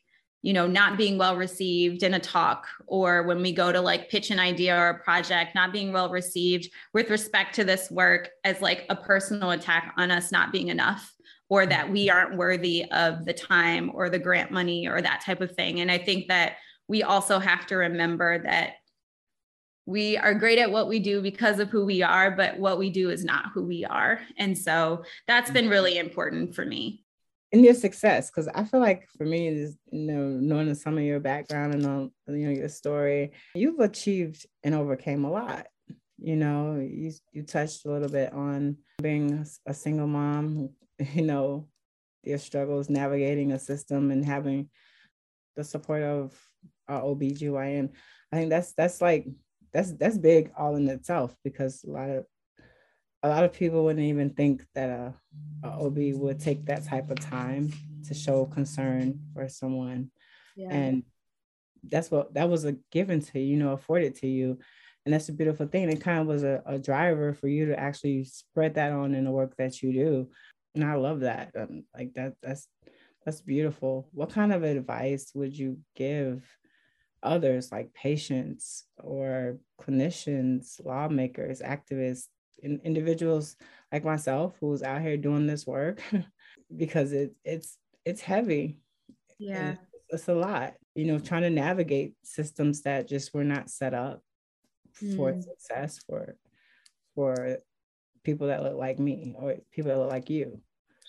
you 0.46 0.52
know 0.52 0.68
not 0.68 0.96
being 0.96 1.18
well 1.18 1.36
received 1.36 2.04
in 2.04 2.14
a 2.14 2.20
talk 2.20 2.68
or 2.86 3.24
when 3.24 3.42
we 3.42 3.50
go 3.50 3.72
to 3.72 3.80
like 3.80 4.08
pitch 4.08 4.30
an 4.30 4.38
idea 4.38 4.78
or 4.78 4.90
a 4.90 5.02
project 5.02 5.56
not 5.56 5.72
being 5.72 5.92
well 5.92 6.08
received 6.08 6.70
with 6.94 7.10
respect 7.10 7.52
to 7.52 7.64
this 7.64 7.90
work 7.90 8.30
as 8.44 8.60
like 8.60 8.86
a 8.88 8.94
personal 8.94 9.50
attack 9.50 9.92
on 9.96 10.12
us 10.12 10.30
not 10.30 10.52
being 10.52 10.68
enough 10.68 11.12
or 11.48 11.66
that 11.66 11.90
we 11.90 12.08
aren't 12.08 12.36
worthy 12.36 12.84
of 12.92 13.24
the 13.24 13.32
time 13.32 13.90
or 13.92 14.08
the 14.08 14.20
grant 14.20 14.52
money 14.52 14.86
or 14.86 15.02
that 15.02 15.20
type 15.20 15.40
of 15.40 15.50
thing. 15.50 15.80
And 15.80 15.90
i 15.90 15.98
think 15.98 16.28
that 16.28 16.58
we 16.86 17.02
also 17.02 17.40
have 17.40 17.66
to 17.66 17.74
remember 17.74 18.40
that 18.44 18.74
we 19.84 20.16
are 20.16 20.34
great 20.34 20.60
at 20.60 20.70
what 20.70 20.88
we 20.88 21.00
do 21.00 21.20
because 21.22 21.58
of 21.58 21.70
who 21.70 21.84
we 21.84 22.04
are 22.04 22.30
but 22.30 22.56
what 22.56 22.78
we 22.78 22.90
do 22.90 23.10
is 23.10 23.24
not 23.24 23.46
who 23.52 23.64
we 23.64 23.84
are. 23.84 24.20
And 24.38 24.56
so 24.56 25.02
that's 25.26 25.50
been 25.50 25.68
really 25.68 25.98
important 25.98 26.54
for 26.54 26.64
me 26.64 27.02
in 27.52 27.62
your 27.62 27.74
success 27.74 28.30
because 28.30 28.48
i 28.48 28.64
feel 28.64 28.80
like 28.80 29.08
for 29.16 29.24
me 29.24 29.48
is 29.48 29.76
you 29.92 30.06
know 30.12 30.28
knowing 30.28 30.74
some 30.74 30.98
of 30.98 31.04
your 31.04 31.20
background 31.20 31.74
and 31.74 31.86
all, 31.86 32.10
you 32.28 32.46
know 32.46 32.50
your 32.50 32.68
story 32.68 33.32
you've 33.54 33.80
achieved 33.80 34.46
and 34.64 34.74
overcame 34.74 35.24
a 35.24 35.30
lot 35.30 35.66
you 36.18 36.36
know 36.36 36.76
you, 36.80 37.12
you 37.32 37.42
touched 37.42 37.84
a 37.84 37.90
little 37.90 38.08
bit 38.08 38.32
on 38.32 38.76
being 39.00 39.46
a 39.66 39.74
single 39.74 40.06
mom 40.06 40.70
you 41.14 41.22
know 41.22 41.68
your 42.26 42.38
struggles 42.38 42.90
navigating 42.90 43.52
a 43.52 43.58
system 43.58 44.10
and 44.10 44.24
having 44.24 44.68
the 45.54 45.64
support 45.64 46.02
of 46.02 46.38
our 46.88 47.02
OBGYN. 47.02 47.90
I 48.32 48.36
think 48.36 48.50
that's 48.50 48.72
that's 48.72 49.00
like 49.00 49.26
that's 49.72 49.92
that's 49.92 50.18
big 50.18 50.50
all 50.56 50.76
in 50.76 50.88
itself 50.88 51.34
because 51.44 51.84
a 51.84 51.90
lot 51.90 52.10
of 52.10 52.26
a 53.26 53.28
lot 53.28 53.44
of 53.44 53.52
people 53.52 53.84
wouldn't 53.84 54.04
even 54.04 54.30
think 54.30 54.64
that 54.74 54.88
a, 54.88 55.14
a 55.64 55.68
OB 55.68 55.98
would 56.14 56.40
take 56.40 56.64
that 56.66 56.84
type 56.84 57.10
of 57.10 57.18
time 57.18 57.72
to 58.06 58.14
show 58.14 58.46
concern 58.46 59.20
for 59.34 59.48
someone. 59.48 60.10
Yeah. 60.56 60.72
And 60.72 61.02
that's 61.82 62.10
what 62.10 62.34
that 62.34 62.48
was 62.48 62.64
a 62.64 62.76
given 62.90 63.20
to 63.20 63.38
you, 63.38 63.56
you 63.56 63.56
know, 63.56 63.72
afforded 63.72 64.14
to 64.16 64.26
you. 64.26 64.58
And 65.04 65.12
that's 65.12 65.28
a 65.28 65.32
beautiful 65.32 65.66
thing. 65.66 65.88
It 65.88 66.00
kind 66.00 66.20
of 66.20 66.26
was 66.26 66.42
a, 66.42 66.62
a 66.66 66.78
driver 66.78 67.32
for 67.32 67.48
you 67.48 67.66
to 67.66 67.78
actually 67.78 68.24
spread 68.24 68.74
that 68.74 68.92
on 68.92 69.14
in 69.14 69.24
the 69.24 69.30
work 69.30 69.54
that 69.56 69.82
you 69.82 69.92
do. 69.92 70.30
And 70.74 70.84
I 70.84 70.94
love 70.94 71.20
that. 71.20 71.52
Um, 71.56 71.84
like 71.96 72.14
that, 72.14 72.34
that's 72.42 72.68
that's 73.24 73.40
beautiful. 73.40 74.08
What 74.12 74.30
kind 74.30 74.52
of 74.52 74.62
advice 74.62 75.32
would 75.34 75.56
you 75.56 75.78
give 75.96 76.44
others, 77.22 77.72
like 77.72 77.92
patients 77.92 78.84
or 79.02 79.58
clinicians, 79.80 80.84
lawmakers, 80.84 81.60
activists, 81.60 82.28
in, 82.58 82.80
individuals 82.84 83.56
like 83.92 84.04
myself 84.04 84.54
who's 84.60 84.82
out 84.82 85.02
here 85.02 85.16
doing 85.16 85.46
this 85.46 85.66
work? 85.66 86.00
because 86.76 87.12
it, 87.12 87.34
it's 87.44 87.78
it's 88.04 88.20
heavy. 88.20 88.78
Yeah, 89.38 89.72
it's, 89.72 89.80
it's, 90.10 90.28
a 90.28 90.34
lot. 90.34 90.74
You 90.94 91.06
know, 91.06 91.18
trying 91.18 91.42
to 91.42 91.50
navigate 91.50 92.14
systems 92.22 92.82
that 92.82 93.08
just 93.08 93.34
were 93.34 93.44
not 93.44 93.70
set 93.70 93.94
up 93.94 94.22
mm. 95.02 95.16
for 95.16 95.34
success 95.40 96.00
for 96.06 96.36
for 97.14 97.58
people 98.24 98.48
that 98.48 98.62
look 98.62 98.76
like 98.76 98.98
me 98.98 99.34
or 99.38 99.56
people 99.72 99.90
that 99.90 99.98
look 99.98 100.10
like 100.10 100.30
you. 100.30 100.60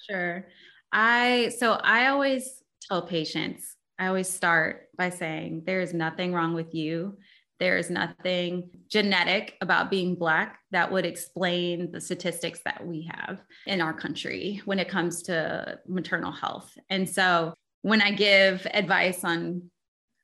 Sure. 0.10 0.46
I 0.92 1.52
so 1.58 1.74
I 1.74 2.08
always 2.08 2.64
tell 2.82 3.02
patients, 3.02 3.76
I 4.00 4.08
always 4.08 4.30
start 4.30 4.88
by 4.98 5.10
saying 5.10 5.64
there 5.66 5.82
is 5.82 5.94
nothing 5.94 6.34
wrong 6.34 6.54
with 6.54 6.74
you. 6.74 7.18
There 7.60 7.78
is 7.78 7.90
nothing 7.90 8.70
genetic 8.90 9.56
about 9.62 9.90
being 9.90 10.16
Black 10.16 10.60
that 10.72 10.92
would 10.92 11.06
explain 11.06 11.92
the 11.92 12.02
statistics 12.02 12.60
that 12.66 12.86
we 12.86 13.10
have 13.14 13.42
in 13.66 13.82
our 13.82 13.94
country 13.94 14.62
when 14.66 14.80
it 14.80 14.90
comes 14.90 15.24
to 15.24 15.80
maternal 15.88 16.32
health. 16.32 16.78
And 16.90 17.10
so 17.10 17.54
when 17.82 18.02
I 18.02 18.12
give 18.12 18.68
advice 18.74 19.24
on 19.24 19.70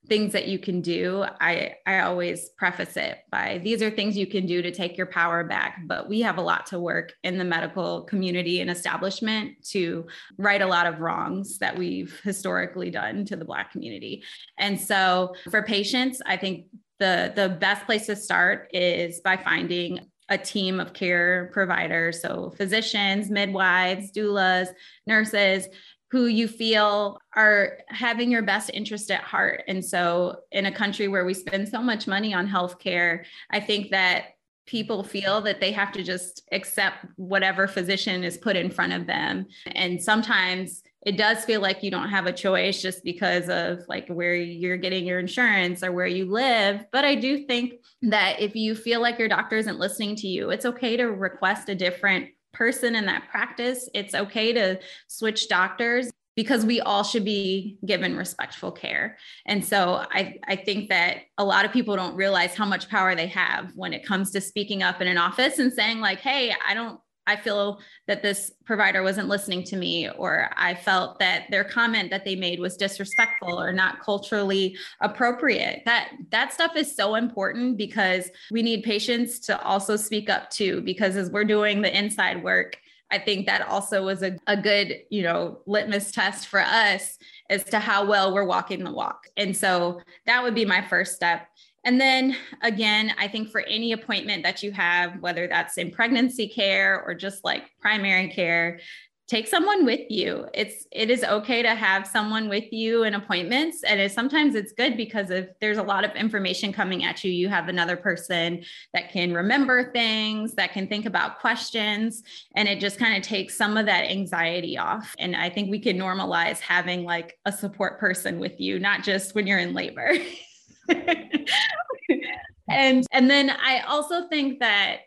things 0.07 0.33
that 0.33 0.47
you 0.47 0.59
can 0.59 0.81
do 0.81 1.23
i 1.39 1.75
i 1.85 1.99
always 1.99 2.49
preface 2.57 2.97
it 2.97 3.19
by 3.31 3.59
these 3.63 3.81
are 3.81 3.89
things 3.89 4.17
you 4.17 4.27
can 4.27 4.45
do 4.45 4.61
to 4.61 4.71
take 4.71 4.97
your 4.97 5.07
power 5.07 5.43
back 5.43 5.79
but 5.85 6.09
we 6.09 6.21
have 6.21 6.37
a 6.37 6.41
lot 6.41 6.65
to 6.65 6.79
work 6.79 7.13
in 7.23 7.37
the 7.37 7.43
medical 7.43 8.03
community 8.03 8.59
and 8.59 8.69
establishment 8.69 9.53
to 9.63 10.05
right 10.37 10.61
a 10.61 10.67
lot 10.67 10.85
of 10.85 10.99
wrongs 10.99 11.57
that 11.59 11.77
we've 11.77 12.19
historically 12.23 12.89
done 12.89 13.23
to 13.23 13.35
the 13.35 13.45
black 13.45 13.71
community 13.71 14.23
and 14.57 14.79
so 14.79 15.33
for 15.49 15.63
patients 15.63 16.21
i 16.25 16.35
think 16.35 16.65
the 16.99 17.33
the 17.35 17.49
best 17.49 17.85
place 17.85 18.05
to 18.05 18.15
start 18.15 18.69
is 18.73 19.19
by 19.21 19.37
finding 19.37 19.99
a 20.29 20.37
team 20.37 20.79
of 20.79 20.93
care 20.93 21.49
providers 21.51 22.21
so 22.21 22.53
physicians 22.55 23.29
midwives 23.29 24.11
doulas 24.11 24.67
nurses 25.05 25.67
who 26.13 26.27
you 26.27 26.47
feel 26.47 27.19
are 27.35 27.79
having 27.87 28.29
your 28.29 28.43
best 28.43 28.69
interest 28.71 29.09
at 29.09 29.23
heart. 29.23 29.63
And 29.67 29.83
so, 29.83 30.41
in 30.51 30.67
a 30.67 30.71
country 30.71 31.07
where 31.07 31.25
we 31.25 31.33
spend 31.33 31.67
so 31.67 31.81
much 31.81 32.05
money 32.05 32.35
on 32.35 32.47
healthcare, 32.47 33.23
I 33.49 33.59
think 33.59 33.89
that 33.89 34.25
people 34.67 35.03
feel 35.03 35.41
that 35.41 35.59
they 35.59 35.71
have 35.71 35.91
to 35.93 36.03
just 36.03 36.43
accept 36.51 36.97
whatever 37.15 37.67
physician 37.67 38.23
is 38.23 38.37
put 38.37 38.55
in 38.55 38.69
front 38.69 38.93
of 38.93 39.07
them. 39.07 39.47
And 39.71 39.99
sometimes 39.99 40.82
it 41.05 41.17
does 41.17 41.43
feel 41.43 41.61
like 41.61 41.83
you 41.83 41.91
don't 41.91 42.09
have 42.09 42.25
a 42.25 42.33
choice 42.33 42.81
just 42.81 43.03
because 43.03 43.49
of 43.49 43.85
like 43.87 44.07
where 44.07 44.33
you're 44.35 44.77
getting 44.77 45.05
your 45.05 45.19
insurance 45.19 45.83
or 45.83 45.91
where 45.91 46.07
you 46.07 46.31
live. 46.31 46.85
But 46.91 47.05
I 47.05 47.15
do 47.15 47.45
think 47.45 47.73
that 48.03 48.39
if 48.39 48.55
you 48.55 48.73
feel 48.75 49.01
like 49.01 49.19
your 49.19 49.27
doctor 49.27 49.57
isn't 49.57 49.79
listening 49.79 50.15
to 50.17 50.27
you, 50.27 50.49
it's 50.49 50.65
okay 50.65 50.97
to 50.97 51.05
request 51.05 51.69
a 51.69 51.75
different 51.75 52.29
person 52.53 52.95
in 52.95 53.05
that 53.07 53.27
practice, 53.29 53.89
it's 53.93 54.13
okay 54.13 54.53
to 54.53 54.79
switch 55.07 55.49
doctors 55.49 56.11
because 56.35 56.65
we 56.65 56.81
all 56.81 57.03
should 57.03 57.25
be 57.25 57.77
given 57.85 58.17
respectful 58.17 58.71
care. 58.71 59.17
And 59.45 59.63
so 59.63 60.03
I, 60.09 60.39
I 60.47 60.55
think 60.55 60.89
that 60.89 61.17
a 61.37 61.45
lot 61.45 61.65
of 61.65 61.71
people 61.71 61.95
don't 61.95 62.15
realize 62.15 62.55
how 62.55 62.65
much 62.65 62.89
power 62.89 63.15
they 63.15 63.27
have 63.27 63.71
when 63.75 63.93
it 63.93 64.05
comes 64.05 64.31
to 64.31 64.41
speaking 64.41 64.81
up 64.81 64.99
in 65.01 65.07
an 65.07 65.17
office 65.17 65.59
and 65.59 65.71
saying, 65.71 65.99
like, 65.99 66.19
hey, 66.19 66.55
I 66.67 66.73
don't 66.73 66.99
I 67.25 67.35
feel 67.35 67.79
that 68.07 68.21
this 68.21 68.51
provider 68.65 69.01
wasn't 69.01 69.29
listening 69.29 69.63
to 69.65 69.77
me, 69.77 70.09
or 70.09 70.49
I 70.57 70.75
felt 70.75 71.19
that 71.19 71.45
their 71.49 71.63
comment 71.63 72.09
that 72.09 72.25
they 72.25 72.35
made 72.35 72.59
was 72.59 72.75
disrespectful 72.75 73.59
or 73.59 73.71
not 73.71 74.01
culturally 74.01 74.77
appropriate. 75.01 75.83
That 75.85 76.11
that 76.31 76.53
stuff 76.53 76.75
is 76.75 76.95
so 76.95 77.15
important 77.15 77.77
because 77.77 78.29
we 78.51 78.61
need 78.61 78.83
patients 78.83 79.39
to 79.41 79.61
also 79.61 79.95
speak 79.95 80.29
up 80.29 80.49
too. 80.49 80.81
Because 80.81 81.15
as 81.15 81.31
we're 81.31 81.45
doing 81.45 81.81
the 81.81 81.97
inside 81.97 82.43
work, 82.43 82.77
I 83.13 83.19
think 83.19 83.45
that 83.45 83.67
also 83.67 84.03
was 84.03 84.23
a, 84.23 84.37
a 84.47 84.57
good, 84.57 85.01
you 85.11 85.21
know, 85.21 85.59
litmus 85.67 86.11
test 86.11 86.47
for 86.47 86.59
us 86.59 87.17
as 87.49 87.63
to 87.65 87.79
how 87.79 88.05
well 88.05 88.33
we're 88.33 88.43
walking 88.43 88.83
the 88.83 88.91
walk. 88.91 89.27
And 89.37 89.55
so 89.55 90.01
that 90.25 90.41
would 90.41 90.55
be 90.55 90.65
my 90.65 90.81
first 90.81 91.15
step 91.15 91.47
and 91.83 91.99
then 91.99 92.35
again, 92.61 93.13
I 93.17 93.27
think 93.27 93.49
for 93.49 93.61
any 93.61 93.91
appointment 93.91 94.43
that 94.43 94.63
you 94.63 94.71
have, 94.71 95.19
whether 95.21 95.47
that's 95.47 95.77
in 95.77 95.91
pregnancy 95.91 96.47
care 96.47 97.03
or 97.05 97.13
just 97.13 97.43
like 97.43 97.63
primary 97.81 98.29
care, 98.29 98.79
take 99.27 99.47
someone 99.47 99.85
with 99.85 100.01
you. 100.09 100.45
It's 100.53 100.85
it 100.91 101.09
is 101.09 101.23
okay 101.23 101.63
to 101.63 101.75
have 101.75 102.05
someone 102.05 102.49
with 102.49 102.71
you 102.71 103.03
in 103.03 103.13
appointments, 103.13 103.83
and 103.83 103.99
it, 103.99 104.11
sometimes 104.11 104.53
it's 104.53 104.73
good 104.73 104.97
because 104.97 105.29
if 105.29 105.47
there's 105.59 105.77
a 105.77 105.83
lot 105.83 106.03
of 106.03 106.11
information 106.11 106.73
coming 106.73 107.03
at 107.03 107.23
you, 107.23 107.31
you 107.31 107.49
have 107.49 107.69
another 107.69 107.95
person 107.95 108.63
that 108.93 109.11
can 109.11 109.33
remember 109.33 109.91
things, 109.91 110.53
that 110.55 110.73
can 110.73 110.87
think 110.87 111.05
about 111.05 111.39
questions, 111.39 112.21
and 112.55 112.67
it 112.67 112.79
just 112.79 112.99
kind 112.99 113.15
of 113.15 113.23
takes 113.23 113.57
some 113.57 113.77
of 113.77 113.85
that 113.85 114.09
anxiety 114.11 114.77
off. 114.77 115.15
And 115.17 115.35
I 115.35 115.49
think 115.49 115.71
we 115.71 115.79
can 115.79 115.97
normalize 115.97 116.59
having 116.59 117.03
like 117.03 117.37
a 117.45 117.51
support 117.51 117.99
person 117.99 118.39
with 118.39 118.59
you, 118.59 118.77
not 118.77 119.03
just 119.03 119.35
when 119.35 119.47
you're 119.47 119.59
in 119.59 119.73
labor. 119.73 120.13
and 122.69 123.05
and 123.11 123.29
then 123.29 123.49
I 123.49 123.81
also 123.87 124.27
think 124.27 124.59
that 124.59 124.99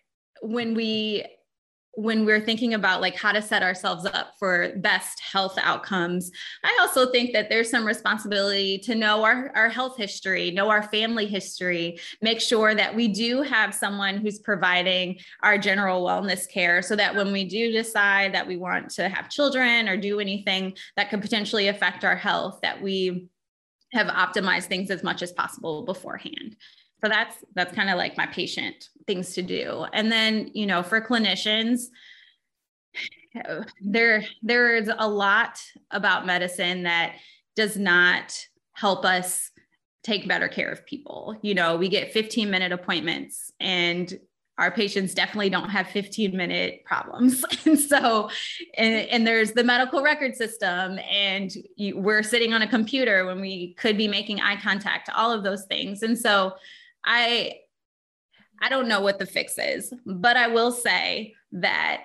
when 0.42 0.74
we 0.74 1.24
when 1.96 2.26
we're 2.26 2.40
thinking 2.40 2.74
about 2.74 3.00
like 3.00 3.16
how 3.16 3.32
to 3.32 3.40
set 3.40 3.62
ourselves 3.62 4.04
up 4.04 4.34
for 4.38 4.70
best 4.76 5.18
health 5.18 5.56
outcomes 5.62 6.30
i 6.62 6.76
also 6.78 7.10
think 7.10 7.32
that 7.32 7.48
there's 7.48 7.70
some 7.70 7.86
responsibility 7.86 8.76
to 8.76 8.94
know 8.94 9.24
our, 9.24 9.50
our 9.54 9.70
health 9.70 9.96
history 9.96 10.50
know 10.50 10.68
our 10.68 10.82
family 10.82 11.26
history 11.26 11.98
make 12.20 12.38
sure 12.38 12.74
that 12.74 12.94
we 12.94 13.08
do 13.08 13.40
have 13.40 13.74
someone 13.74 14.18
who's 14.18 14.38
providing 14.38 15.18
our 15.42 15.56
general 15.56 16.04
wellness 16.04 16.46
care 16.46 16.82
so 16.82 16.94
that 16.94 17.14
when 17.14 17.32
we 17.32 17.44
do 17.44 17.72
decide 17.72 18.34
that 18.34 18.46
we 18.46 18.58
want 18.58 18.90
to 18.90 19.08
have 19.08 19.30
children 19.30 19.88
or 19.88 19.96
do 19.96 20.20
anything 20.20 20.76
that 20.96 21.08
could 21.08 21.22
potentially 21.22 21.68
affect 21.68 22.04
our 22.04 22.16
health 22.16 22.58
that 22.60 22.80
we 22.80 23.26
have 23.92 24.08
optimized 24.08 24.64
things 24.64 24.90
as 24.90 25.02
much 25.02 25.22
as 25.22 25.32
possible 25.32 25.84
beforehand. 25.84 26.56
So 27.02 27.08
that's 27.08 27.36
that's 27.54 27.74
kind 27.74 27.90
of 27.90 27.96
like 27.96 28.16
my 28.16 28.26
patient 28.26 28.88
things 29.06 29.34
to 29.34 29.42
do. 29.42 29.86
And 29.92 30.10
then 30.10 30.50
you 30.54 30.66
know 30.66 30.82
for 30.82 31.00
clinicians 31.00 31.84
there 33.80 34.24
there 34.42 34.76
is 34.76 34.90
a 34.96 35.08
lot 35.08 35.60
about 35.90 36.26
medicine 36.26 36.84
that 36.84 37.16
does 37.54 37.76
not 37.76 38.38
help 38.72 39.04
us 39.04 39.50
take 40.02 40.28
better 40.28 40.48
care 40.48 40.70
of 40.70 40.86
people. 40.86 41.36
You 41.42 41.54
know 41.54 41.76
we 41.76 41.88
get 41.88 42.12
15 42.12 42.50
minute 42.50 42.72
appointments 42.72 43.52
and 43.60 44.18
our 44.58 44.70
patients 44.70 45.12
definitely 45.12 45.50
don't 45.50 45.68
have 45.68 45.86
15 45.88 46.36
minute 46.36 46.84
problems. 46.84 47.44
And 47.66 47.78
so, 47.78 48.30
and, 48.76 49.08
and 49.08 49.26
there's 49.26 49.52
the 49.52 49.64
medical 49.64 50.02
record 50.02 50.36
system, 50.36 51.00
and 51.10 51.52
you, 51.76 51.98
we're 51.98 52.22
sitting 52.22 52.52
on 52.52 52.62
a 52.62 52.68
computer 52.68 53.26
when 53.26 53.40
we 53.40 53.74
could 53.74 53.96
be 53.96 54.06
making 54.06 54.40
eye 54.40 54.56
contact, 54.56 55.10
all 55.14 55.32
of 55.32 55.42
those 55.42 55.64
things. 55.64 56.02
And 56.02 56.16
so, 56.16 56.54
I, 57.04 57.54
I 58.60 58.68
don't 58.68 58.88
know 58.88 59.00
what 59.00 59.18
the 59.18 59.26
fix 59.26 59.58
is, 59.58 59.92
but 60.04 60.36
I 60.36 60.46
will 60.46 60.70
say 60.70 61.34
that 61.52 62.04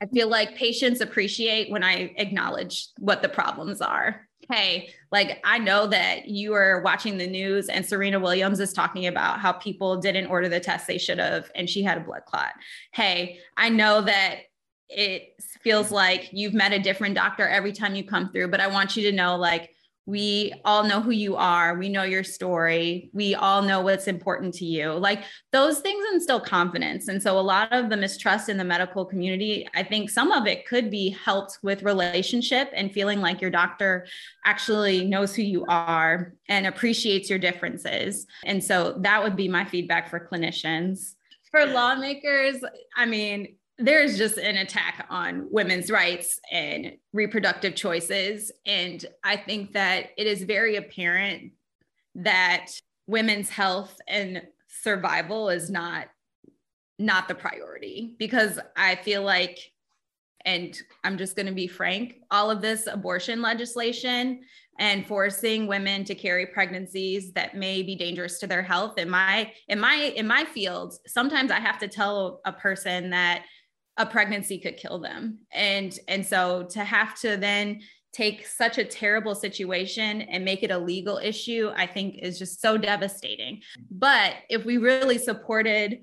I 0.00 0.06
feel 0.06 0.28
like 0.28 0.56
patients 0.56 1.00
appreciate 1.00 1.70
when 1.70 1.82
I 1.82 2.14
acknowledge 2.16 2.88
what 2.98 3.20
the 3.20 3.28
problems 3.28 3.80
are 3.80 4.28
hey, 4.50 4.90
like 5.12 5.40
I 5.44 5.58
know 5.58 5.86
that 5.86 6.28
you 6.28 6.54
are 6.54 6.82
watching 6.82 7.18
the 7.18 7.26
news 7.26 7.68
and 7.68 7.84
Serena 7.84 8.18
Williams 8.18 8.60
is 8.60 8.72
talking 8.72 9.06
about 9.06 9.40
how 9.40 9.52
people 9.52 9.96
didn't 9.96 10.26
order 10.26 10.48
the 10.48 10.60
test 10.60 10.86
they 10.86 10.98
should 10.98 11.18
have 11.18 11.50
and 11.54 11.68
she 11.68 11.82
had 11.82 11.98
a 11.98 12.02
blood 12.02 12.22
clot. 12.26 12.52
Hey, 12.92 13.38
I 13.56 13.68
know 13.68 14.02
that 14.02 14.40
it 14.88 15.34
feels 15.62 15.92
like 15.92 16.30
you've 16.32 16.54
met 16.54 16.72
a 16.72 16.78
different 16.78 17.14
doctor 17.14 17.46
every 17.48 17.72
time 17.72 17.94
you 17.94 18.04
come 18.04 18.30
through. 18.32 18.48
But 18.48 18.60
I 18.60 18.66
want 18.66 18.96
you 18.96 19.08
to 19.10 19.16
know, 19.16 19.36
like, 19.36 19.70
we 20.06 20.52
all 20.64 20.84
know 20.84 21.00
who 21.00 21.10
you 21.10 21.36
are. 21.36 21.78
We 21.78 21.88
know 21.88 22.02
your 22.02 22.24
story. 22.24 23.10
We 23.12 23.34
all 23.34 23.62
know 23.62 23.80
what's 23.80 24.08
important 24.08 24.54
to 24.54 24.64
you. 24.64 24.92
Like 24.92 25.22
those 25.52 25.80
things 25.80 26.04
instill 26.12 26.40
confidence. 26.40 27.08
And 27.08 27.22
so 27.22 27.38
a 27.38 27.40
lot 27.40 27.72
of 27.72 27.90
the 27.90 27.96
mistrust 27.96 28.48
in 28.48 28.56
the 28.56 28.64
medical 28.64 29.04
community, 29.04 29.68
I 29.74 29.82
think 29.82 30.10
some 30.10 30.32
of 30.32 30.46
it 30.46 30.66
could 30.66 30.90
be 30.90 31.10
helped 31.10 31.58
with 31.62 31.82
relationship 31.82 32.70
and 32.74 32.92
feeling 32.92 33.20
like 33.20 33.40
your 33.40 33.50
doctor 33.50 34.06
actually 34.44 35.04
knows 35.04 35.34
who 35.34 35.42
you 35.42 35.64
are 35.66 36.34
and 36.48 36.66
appreciates 36.66 37.30
your 37.30 37.38
differences. 37.38 38.26
And 38.44 38.62
so 38.64 38.96
that 39.00 39.22
would 39.22 39.36
be 39.36 39.48
my 39.48 39.64
feedback 39.64 40.08
for 40.08 40.18
clinicians. 40.18 41.14
For 41.50 41.66
lawmakers, 41.66 42.56
I 42.96 43.06
mean, 43.06 43.56
there's 43.80 44.18
just 44.18 44.36
an 44.36 44.56
attack 44.56 45.06
on 45.10 45.46
women's 45.50 45.90
rights 45.90 46.38
and 46.50 46.92
reproductive 47.12 47.74
choices. 47.74 48.52
And 48.66 49.04
I 49.24 49.36
think 49.36 49.72
that 49.72 50.10
it 50.16 50.26
is 50.26 50.42
very 50.42 50.76
apparent 50.76 51.52
that 52.16 52.66
women's 53.06 53.48
health 53.48 53.96
and 54.06 54.42
survival 54.68 55.48
is 55.48 55.70
not 55.70 56.08
not 56.98 57.28
the 57.28 57.34
priority 57.34 58.14
because 58.18 58.60
I 58.76 58.96
feel 58.96 59.22
like 59.22 59.58
and 60.44 60.78
I'm 61.04 61.18
just 61.18 61.36
going 61.36 61.46
to 61.46 61.52
be 61.52 61.66
frank, 61.66 62.16
all 62.30 62.50
of 62.50 62.62
this 62.62 62.86
abortion 62.86 63.42
legislation 63.42 64.40
and 64.80 65.06
forcing 65.06 65.66
women 65.66 66.04
to 66.04 66.14
carry 66.14 66.46
pregnancies 66.46 67.32
that 67.32 67.54
may 67.54 67.82
be 67.82 67.94
dangerous 67.94 68.38
to 68.38 68.46
their 68.46 68.62
health 68.62 68.98
in 68.98 69.08
my 69.08 69.52
in 69.68 69.78
my 69.78 69.94
in 70.16 70.26
my 70.26 70.44
field 70.44 70.94
sometimes 71.06 71.50
i 71.50 71.60
have 71.60 71.78
to 71.78 71.86
tell 71.86 72.40
a 72.46 72.52
person 72.52 73.10
that 73.10 73.44
a 74.00 74.06
pregnancy 74.06 74.58
could 74.58 74.76
kill 74.76 74.98
them 74.98 75.38
and 75.52 75.98
and 76.08 76.24
so 76.24 76.64
to 76.64 76.82
have 76.82 77.18
to 77.20 77.36
then 77.36 77.80
take 78.12 78.46
such 78.46 78.78
a 78.78 78.84
terrible 78.84 79.34
situation 79.34 80.22
and 80.22 80.44
make 80.44 80.62
it 80.62 80.70
a 80.70 80.78
legal 80.78 81.18
issue 81.18 81.70
i 81.76 81.86
think 81.86 82.16
is 82.18 82.38
just 82.38 82.60
so 82.62 82.78
devastating 82.78 83.60
but 83.90 84.32
if 84.48 84.64
we 84.64 84.78
really 84.78 85.18
supported 85.18 86.02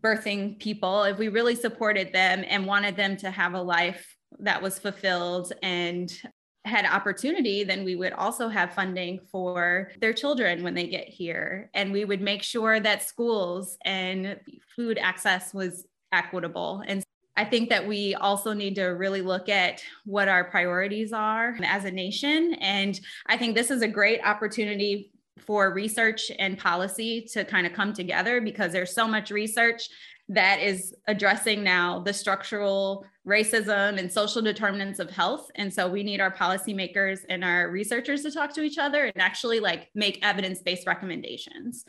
birthing 0.00 0.58
people 0.58 1.04
if 1.04 1.18
we 1.18 1.28
really 1.28 1.54
supported 1.54 2.12
them 2.12 2.42
and 2.48 2.66
wanted 2.66 2.96
them 2.96 3.16
to 3.16 3.30
have 3.30 3.52
a 3.52 3.62
life 3.62 4.16
that 4.38 4.62
was 4.62 4.78
fulfilled 4.78 5.52
and 5.62 6.20
had 6.64 6.86
opportunity, 6.86 7.62
then 7.62 7.84
we 7.84 7.94
would 7.94 8.14
also 8.14 8.48
have 8.48 8.72
funding 8.72 9.20
for 9.30 9.90
their 10.00 10.14
children 10.14 10.62
when 10.62 10.74
they 10.74 10.86
get 10.86 11.08
here. 11.08 11.70
And 11.74 11.92
we 11.92 12.06
would 12.06 12.22
make 12.22 12.42
sure 12.42 12.80
that 12.80 13.02
schools 13.02 13.76
and 13.84 14.40
food 14.74 14.98
access 14.98 15.52
was 15.52 15.86
equitable. 16.10 16.82
And 16.86 17.02
I 17.36 17.44
think 17.44 17.68
that 17.70 17.86
we 17.86 18.14
also 18.14 18.52
need 18.52 18.76
to 18.76 18.84
really 18.84 19.22
look 19.22 19.48
at 19.48 19.82
what 20.04 20.28
our 20.28 20.44
priorities 20.44 21.12
are 21.12 21.56
as 21.64 21.84
a 21.84 21.90
nation. 21.90 22.54
And 22.60 22.98
I 23.26 23.36
think 23.36 23.54
this 23.54 23.70
is 23.70 23.82
a 23.82 23.88
great 23.88 24.20
opportunity 24.24 25.10
for 25.38 25.72
research 25.74 26.30
and 26.38 26.56
policy 26.56 27.26
to 27.32 27.44
kind 27.44 27.66
of 27.66 27.72
come 27.72 27.92
together 27.92 28.40
because 28.40 28.72
there's 28.72 28.94
so 28.94 29.08
much 29.08 29.30
research 29.30 29.88
that 30.28 30.58
is 30.60 30.94
addressing 31.06 31.62
now 31.62 31.98
the 31.98 32.12
structural 32.12 33.04
racism 33.26 33.98
and 33.98 34.10
social 34.10 34.40
determinants 34.40 34.98
of 34.98 35.10
health. 35.10 35.50
And 35.56 35.72
so 35.72 35.88
we 35.88 36.02
need 36.02 36.20
our 36.20 36.30
policymakers 36.30 37.20
and 37.28 37.44
our 37.44 37.68
researchers 37.68 38.22
to 38.22 38.30
talk 38.30 38.54
to 38.54 38.62
each 38.62 38.78
other 38.78 39.04
and 39.04 39.20
actually 39.20 39.60
like 39.60 39.90
make 39.94 40.24
evidence-based 40.24 40.86
recommendations. 40.86 41.84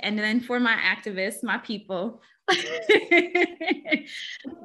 And 0.00 0.18
then 0.18 0.40
for 0.40 0.58
my 0.58 0.74
activists, 0.74 1.44
my 1.44 1.58
people, 1.58 2.22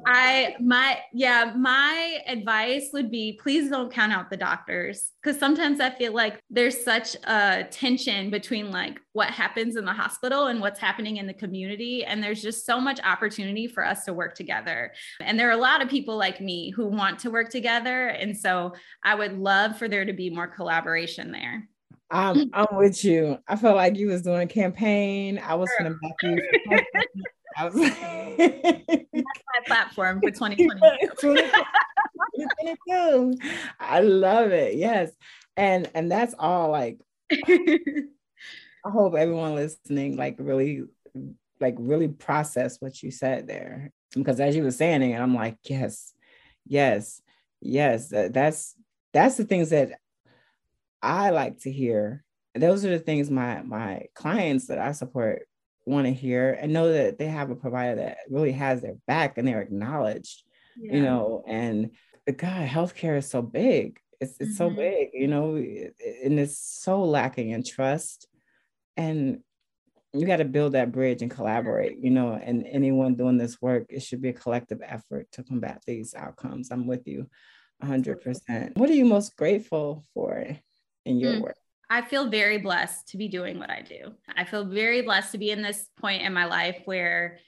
I 0.06 0.56
my 0.60 1.00
yeah, 1.14 1.54
my 1.58 2.20
advice 2.28 2.90
would 2.94 3.10
be 3.10 3.40
please 3.42 3.70
don't 3.70 3.92
count 3.92 4.14
out 4.14 4.30
the 4.30 4.38
doctors 4.38 5.12
because 5.22 5.40
sometimes 5.40 5.80
I 5.80 5.90
feel 5.90 6.14
like 6.14 6.40
there's 6.52 6.84
such 6.84 7.16
a 7.24 7.66
tension 7.72 8.30
between 8.30 8.72
like 8.72 9.00
what 9.14 9.30
happens 9.30 9.77
in 9.77 9.86
the 9.86 9.94
hospital 9.94 10.46
and 10.48 10.62
what's 10.62 10.79
happening 10.79 11.18
in 11.18 11.25
the 11.25 11.34
community 11.34 12.05
and 12.05 12.24
there's 12.24 12.42
just 12.44 12.68
so 12.68 12.79
much 12.79 13.00
opportunity 13.03 13.68
for 13.68 13.84
us 13.84 14.05
to 14.05 14.14
work 14.14 14.36
together. 14.36 14.94
And 15.20 15.40
there 15.40 15.50
are 15.50 15.53
a 15.53 15.58
lot 15.58 15.82
of 15.82 15.90
people 15.90 16.18
like 16.18 16.40
me 16.40 16.70
who 16.70 16.88
want 16.88 17.18
to 17.20 17.32
work 17.32 17.50
together 17.50 18.10
and 18.10 18.38
so 18.38 18.74
I 19.03 19.16
would 19.16 19.40
love 19.40 19.77
for 19.79 19.88
there 19.88 20.05
to 20.05 20.14
be 20.14 20.29
more 20.29 20.48
collaboration 20.48 21.32
there. 21.32 21.68
I'm, 22.12 22.50
I'm 22.53 22.68
with 22.74 23.03
you. 23.05 23.40
I 23.48 23.55
felt 23.55 23.77
like 23.77 23.98
you 23.98 24.08
was 24.10 24.22
doing 24.22 24.42
a 24.42 24.48
campaign. 24.48 25.40
I 25.40 25.55
was 25.55 25.70
gonna 25.79 25.96
back 26.01 26.16
you. 26.24 26.42
That's 28.38 29.06
my 29.14 29.62
platform 29.66 30.22
for 30.22 30.32
2022. 30.32 31.50
I 33.80 34.00
love 34.02 34.52
it. 34.52 34.76
Yes. 34.76 35.12
And 35.58 35.90
and 35.94 36.12
that's 36.12 36.34
all 36.40 36.72
like 36.72 37.00
I 37.32 38.90
hope 38.90 39.16
everyone 39.16 39.56
listening 39.56 40.18
like 40.18 40.38
really 40.40 40.84
like 41.60 41.76
really 41.78 42.08
process 42.08 42.78
what 42.80 43.02
you 43.04 43.12
said 43.12 43.48
there. 43.48 43.92
Because 44.14 44.40
as 44.40 44.56
you 44.56 44.64
were 44.64 44.72
saying 44.72 45.04
it, 45.04 45.20
I'm 45.20 45.36
like, 45.36 45.58
yes, 45.64 46.14
yes, 46.66 47.22
yes. 47.62 48.10
That's 48.10 48.76
that's 49.14 49.38
the 49.38 49.46
things 49.46 49.70
that 49.70 50.00
I 51.02 51.30
like 51.30 51.60
to 51.62 51.72
hear. 51.72 52.24
Those 52.56 52.84
are 52.86 52.90
the 52.90 53.00
things 53.00 53.30
my 53.30 53.62
my 53.62 54.08
clients 54.16 54.68
that 54.68 54.80
I 54.80 54.92
support 54.94 55.48
want 55.85 56.05
to 56.05 56.13
hear 56.13 56.57
and 56.59 56.74
know 56.74 56.91
that 56.91 57.17
they 57.17 57.27
have 57.27 57.50
a 57.50 57.55
provider 57.55 57.96
that 57.96 58.17
really 58.29 58.51
has 58.51 58.81
their 58.81 58.96
back 59.07 59.37
and 59.37 59.48
they're 59.48 59.61
acknowledged, 59.61 60.44
yeah. 60.77 60.96
you 60.96 61.01
know, 61.01 61.44
and 61.48 61.91
the 62.25 62.33
God, 62.33 62.67
healthcare 62.67 63.17
is 63.17 63.29
so 63.29 63.41
big. 63.41 64.00
It's, 64.20 64.35
it's 64.39 64.51
mm-hmm. 64.51 64.57
so 64.57 64.70
big, 64.70 65.09
you 65.13 65.27
know, 65.27 65.55
and 65.55 66.39
it's 66.39 66.57
so 66.59 67.03
lacking 67.03 67.50
in 67.50 67.63
trust. 67.63 68.27
And 68.96 69.39
you 70.13 70.25
got 70.27 70.37
to 70.37 70.46
build 70.46 70.74
that 70.74 70.91
bridge 70.91 71.22
and 71.22 71.31
collaborate, 71.31 71.98
you 72.00 72.11
know, 72.11 72.33
and 72.33 72.67
anyone 72.67 73.15
doing 73.15 73.37
this 73.37 73.61
work, 73.61 73.85
it 73.89 74.03
should 74.03 74.22
be 74.22 74.29
a 74.29 74.33
collective 74.33 74.81
effort 74.85 75.31
to 75.31 75.44
combat 75.44 75.81
these 75.87 76.13
outcomes. 76.13 76.70
I'm 76.70 76.85
with 76.85 77.07
you 77.07 77.27
100%. 77.83 78.77
What 78.77 78.89
are 78.89 78.94
you 78.94 79.05
most 79.05 79.35
grateful 79.35 80.03
for 80.13 80.46
in 81.05 81.20
your 81.20 81.33
mm. 81.33 81.41
work? 81.41 81.55
I 81.92 82.01
feel 82.01 82.30
very 82.30 82.58
blessed 82.58 83.10
to 83.10 83.18
be 83.18 83.27
doing 83.27 83.60
what 83.60 83.70
I 83.70 83.82
do. 83.82 84.14
I 84.34 84.46
feel 84.46 84.64
very 84.64 85.01
blessed 85.01 85.34
to 85.34 85.38
be 85.38 85.51
in 85.51 85.62
this 85.62 85.90
point 86.00 86.22
in 86.22 86.32
my 86.32 86.46
life 86.46 86.77
where 86.86 87.40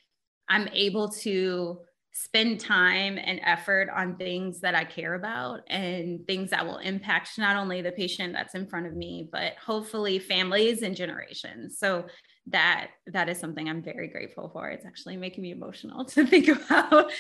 I'm 0.49 0.67
able 0.73 1.08
to 1.21 1.79
spend 2.12 2.60
time 2.60 3.17
and 3.17 3.39
effort 3.45 3.88
on 3.95 4.17
things 4.17 4.60
that 4.60 4.75
I 4.75 4.84
care 4.84 5.13
about 5.13 5.62
and 5.67 6.27
things 6.27 6.49
that 6.49 6.65
will 6.65 6.79
impact 6.79 7.38
not 7.38 7.56
only 7.56 7.82
the 7.82 7.93
patient 7.93 8.34
that's 8.34 8.53
in 8.53 8.67
front 8.67 8.86
of 8.86 8.97
me, 8.97 9.29
but 9.32 9.53
hopefully 9.65 10.19
families 10.19 10.82
and 10.82 10.93
generations. 10.93 11.79
So 11.79 12.06
that 12.47 12.89
that 13.08 13.29
is 13.29 13.39
something 13.39 13.69
I'm 13.69 13.82
very 13.82 14.10
grateful 14.10 14.49
for. 14.49 14.67
It's 14.67 14.86
actually 14.86 15.15
making 15.15 15.41
me 15.41 15.51
emotional 15.51 16.03
to 16.08 16.27
think 16.27 16.49
about. 16.49 17.13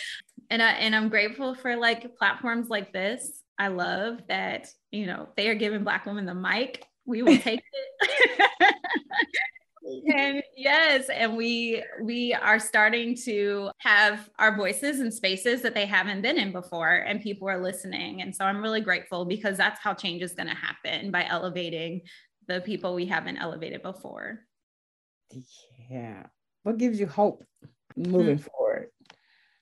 And 0.49 0.61
I, 0.61 0.71
and 0.71 0.93
I'm 0.93 1.07
grateful 1.07 1.55
for 1.55 1.77
like 1.77 2.17
platforms 2.17 2.67
like 2.67 2.91
this. 2.91 3.43
I 3.57 3.69
love 3.69 4.19
that, 4.27 4.67
you 4.91 5.05
know, 5.05 5.29
they 5.37 5.47
are 5.47 5.55
giving 5.55 5.85
black 5.85 6.05
women 6.05 6.25
the 6.25 6.35
mic 6.35 6.85
we 7.05 7.21
will 7.21 7.37
take 7.37 7.61
it. 7.61 8.75
and 10.15 10.41
yes 10.55 11.09
and 11.09 11.35
we 11.35 11.83
we 12.01 12.33
are 12.33 12.59
starting 12.59 13.15
to 13.15 13.69
have 13.77 14.29
our 14.39 14.55
voices 14.55 15.01
in 15.01 15.11
spaces 15.11 15.61
that 15.61 15.73
they 15.73 15.85
haven't 15.85 16.21
been 16.21 16.37
in 16.37 16.51
before 16.51 16.95
and 16.95 17.21
people 17.21 17.49
are 17.49 17.61
listening 17.61 18.21
and 18.21 18.33
so 18.33 18.45
i'm 18.45 18.61
really 18.61 18.81
grateful 18.81 19.25
because 19.25 19.57
that's 19.57 19.79
how 19.81 19.93
change 19.93 20.21
is 20.21 20.33
going 20.33 20.47
to 20.47 20.55
happen 20.55 21.11
by 21.11 21.25
elevating 21.25 22.01
the 22.47 22.61
people 22.61 22.93
we 22.93 23.05
haven't 23.05 23.37
elevated 23.37 23.81
before 23.81 24.39
yeah 25.89 26.23
what 26.63 26.77
gives 26.77 26.99
you 26.99 27.07
hope 27.07 27.43
moving 27.97 28.37
mm-hmm. 28.37 28.47
forward 28.57 28.87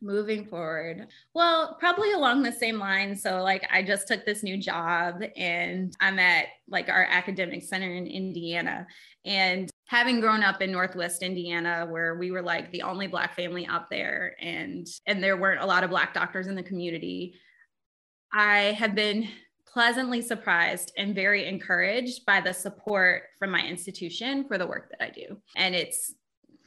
moving 0.02 0.46
forward. 0.46 1.08
Well 1.34 1.78
probably 1.80 2.14
along 2.14 2.44
the 2.44 2.52
same 2.52 2.80
lines 2.80 3.22
so 3.22 3.42
like 3.42 3.68
i 3.72 3.84
just 3.84 4.08
took 4.08 4.26
this 4.26 4.44
new 4.44 4.58
job 4.58 5.22
and 5.36 5.96
i'm 6.00 6.20
at 6.20 6.46
like 6.68 6.90
our 6.90 7.04
academic 7.04 7.64
center 7.64 7.94
in 7.94 8.08
indiana. 8.08 8.88
And 9.24 9.70
having 9.86 10.20
grown 10.20 10.44
up 10.44 10.62
in 10.62 10.72
northwest 10.72 11.22
indiana 11.22 11.88
where 11.90 12.16
we 12.16 12.32
were 12.32 12.42
like 12.42 12.72
the 12.72 12.82
only 12.82 13.08
black 13.08 13.36
family 13.36 13.68
out 13.68 13.90
there 13.90 14.36
and 14.42 14.88
and 15.06 15.24
there 15.24 15.38
weren't 15.38 15.62
a 15.62 15.66
lot 15.66 15.84
of 15.84 15.90
black 15.90 16.14
doctors 16.14 16.48
in 16.48 16.56
the 16.56 16.64
community 16.64 17.36
i 18.34 18.76
have 18.80 18.96
been 18.96 19.28
pleasantly 19.72 20.22
surprised 20.22 20.92
and 20.98 21.16
very 21.16 21.46
encouraged 21.46 22.26
by 22.26 22.42
the 22.42 22.54
support 22.54 23.24
from 23.40 23.52
my 23.52 23.62
institution 23.62 24.46
for 24.48 24.58
the 24.58 24.68
work 24.68 24.90
that 24.90 25.04
i 25.04 25.10
do. 25.10 25.38
And 25.56 25.74
it's 25.76 26.14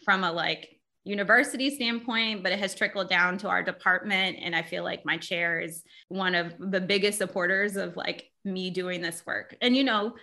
from 0.04 0.24
a 0.24 0.32
like 0.32 0.73
university 1.04 1.70
standpoint, 1.70 2.42
but 2.42 2.52
it 2.52 2.58
has 2.58 2.74
trickled 2.74 3.08
down 3.08 3.38
to 3.38 3.48
our 3.48 3.62
department. 3.62 4.38
And 4.40 4.56
I 4.56 4.62
feel 4.62 4.82
like 4.82 5.04
my 5.04 5.18
chair 5.18 5.60
is 5.60 5.82
one 6.08 6.34
of 6.34 6.54
the 6.58 6.80
biggest 6.80 7.18
supporters 7.18 7.76
of 7.76 7.96
like 7.96 8.30
me 8.44 8.70
doing 8.70 9.02
this 9.02 9.24
work. 9.26 9.56
And, 9.60 9.76
you 9.76 9.84
know, 9.84 10.14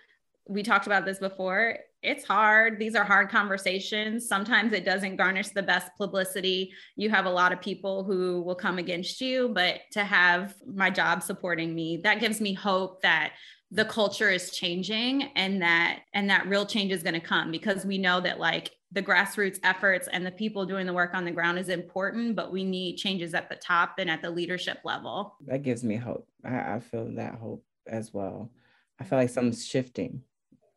we 0.48 0.64
talked 0.64 0.88
about 0.88 1.06
this 1.06 1.20
before. 1.20 1.78
It's 2.02 2.26
hard. 2.26 2.80
These 2.80 2.96
are 2.96 3.04
hard 3.04 3.30
conversations. 3.30 4.28
Sometimes 4.28 4.74
it 4.74 4.84
doesn't 4.84 5.18
garnish 5.18 5.50
the 5.50 5.62
best 5.62 5.92
publicity. 5.98 6.74
You 6.96 7.12
have 7.12 7.26
a 7.26 7.32
lot 7.32 7.54
of 7.54 7.62
people 7.62 8.04
who 8.04 8.42
will 8.42 8.56
come 8.56 8.80
against 8.80 9.22
you, 9.22 9.52
but 9.54 9.82
to 9.92 10.04
have 10.04 10.56
my 10.66 10.90
job 10.90 11.22
supporting 11.22 11.76
me, 11.76 11.98
that 11.98 12.20
gives 12.20 12.42
me 12.42 12.54
hope 12.54 13.04
that 13.04 13.34
the 13.70 13.86
culture 13.86 14.30
is 14.30 14.52
changing 14.52 15.24
and 15.36 15.62
that 15.62 16.00
and 16.14 16.30
that 16.30 16.48
real 16.48 16.66
change 16.66 16.92
is 16.92 17.04
going 17.04 17.14
to 17.14 17.26
come 17.26 17.52
because 17.52 17.86
we 17.86 17.98
know 17.98 18.20
that 18.20 18.40
like 18.40 18.72
the 18.92 19.02
grassroots 19.02 19.60
efforts 19.64 20.08
and 20.12 20.26
the 20.26 20.32
people 20.32 20.66
doing 20.66 20.86
the 20.86 20.94
work 20.94 21.14
on 21.14 21.26
the 21.26 21.32
ground 21.32 21.58
is 21.58 21.70
important 21.70 22.36
but 22.36 22.52
we 22.52 22.64
need 22.64 22.98
changes 22.98 23.34
at 23.34 23.50
the 23.50 23.56
top 23.56 23.96
and 24.00 24.10
at 24.10 24.22
the 24.22 24.30
leadership 24.30 24.80
level. 24.84 25.36
That 25.46 25.64
gives 25.64 25.84
me 25.84 25.96
hope. 25.96 26.28
I, 26.44 26.76
I 26.76 26.80
feel 26.80 27.10
that 27.16 27.36
hope 27.36 27.64
as 27.88 28.14
well. 28.14 28.52
I 29.00 29.04
feel 29.04 29.20
like 29.20 29.30
something's 29.30 29.66
shifting. 29.66 30.22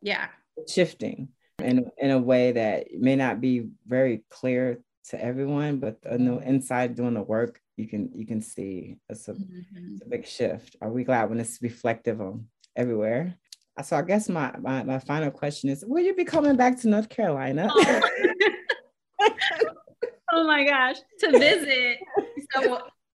Yeah. 0.00 0.28
Shifting 0.68 1.28
in, 1.58 1.90
in 1.98 2.10
a 2.10 2.18
way 2.18 2.52
that 2.52 2.86
may 2.98 3.16
not 3.16 3.40
be 3.40 3.68
very 3.86 4.24
clear 4.30 4.80
to 5.10 5.22
everyone 5.22 5.78
but 5.78 5.98
on 6.10 6.24
the 6.24 6.38
inside 6.38 6.94
doing 6.94 7.12
the 7.12 7.22
work 7.22 7.60
you 7.76 7.86
can 7.86 8.10
you 8.14 8.26
can 8.26 8.40
see 8.40 8.96
it's 9.10 9.28
a, 9.28 9.34
mm-hmm. 9.34 9.92
it's 9.92 10.02
a 10.02 10.08
big 10.08 10.26
shift. 10.26 10.76
Are 10.80 10.90
we 10.90 11.04
glad 11.04 11.28
when 11.28 11.40
it's 11.40 11.58
reflective 11.60 12.20
on 12.20 12.46
everywhere. 12.76 13.36
Uh, 13.76 13.82
so 13.82 13.96
I 13.96 14.02
guess 14.02 14.28
my, 14.28 14.54
my, 14.58 14.82
my 14.84 14.98
final 14.98 15.30
question 15.30 15.70
is, 15.70 15.84
will 15.86 16.02
you 16.02 16.14
be 16.14 16.24
coming 16.24 16.56
back 16.56 16.78
to 16.80 16.88
North 16.88 17.08
Carolina? 17.08 17.68
Oh, 17.70 18.00
oh 20.32 20.46
my 20.46 20.64
gosh, 20.64 20.96
to 21.20 21.30
visit. 21.32 21.98
So, 22.52 22.78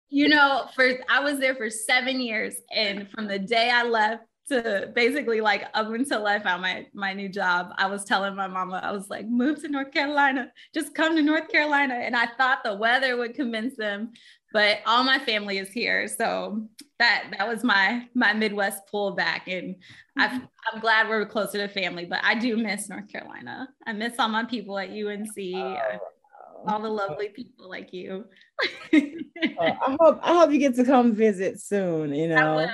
you 0.09 0.29
know, 0.29 0.67
for 0.75 0.93
I 1.09 1.19
was 1.19 1.39
there 1.39 1.55
for 1.55 1.69
seven 1.69 2.21
years, 2.21 2.55
and 2.73 3.09
from 3.09 3.27
the 3.27 3.39
day 3.39 3.69
I 3.69 3.83
left 3.83 4.23
to 4.49 4.91
basically 4.93 5.41
like 5.41 5.65
up 5.73 5.89
until 5.89 6.25
I 6.27 6.39
found 6.39 6.61
my 6.61 6.85
my 6.93 7.13
new 7.13 7.29
job, 7.29 7.73
I 7.77 7.87
was 7.87 8.03
telling 8.03 8.35
my 8.35 8.47
mama, 8.47 8.79
I 8.83 8.91
was 8.91 9.09
like, 9.09 9.27
move 9.27 9.61
to 9.61 9.67
North 9.67 9.91
Carolina, 9.91 10.51
just 10.73 10.93
come 10.93 11.15
to 11.15 11.21
North 11.21 11.49
Carolina. 11.49 11.95
And 11.95 12.15
I 12.15 12.27
thought 12.37 12.63
the 12.63 12.75
weather 12.75 13.17
would 13.17 13.33
convince 13.33 13.75
them, 13.75 14.11
but 14.53 14.79
all 14.85 15.03
my 15.03 15.19
family 15.19 15.57
is 15.57 15.69
here. 15.69 16.07
So 16.07 16.67
that 16.99 17.33
that 17.37 17.47
was 17.47 17.63
my 17.63 18.07
my 18.13 18.33
Midwest 18.33 18.83
pullback. 18.93 19.41
And 19.47 19.75
i 20.17 20.25
am 20.25 20.41
mm-hmm. 20.41 20.79
glad 20.79 21.09
we're 21.09 21.25
closer 21.25 21.57
to 21.57 21.67
family, 21.67 22.05
but 22.05 22.19
I 22.23 22.35
do 22.35 22.57
miss 22.57 22.87
North 22.89 23.11
Carolina. 23.11 23.69
I 23.87 23.93
miss 23.93 24.13
all 24.19 24.29
my 24.29 24.45
people 24.45 24.77
at 24.77 24.89
UNC. 24.89 25.37
Oh, 25.37 25.97
all 26.67 26.81
the 26.81 26.89
lovely 26.89 27.29
people 27.29 27.69
like 27.69 27.93
you. 27.93 28.25
oh, 28.93 28.99
I 29.59 29.95
hope 29.99 30.19
I 30.21 30.33
hope 30.33 30.51
you 30.51 30.59
get 30.59 30.75
to 30.75 30.85
come 30.85 31.13
visit 31.13 31.59
soon, 31.59 32.13
you 32.13 32.27
know 32.29 32.67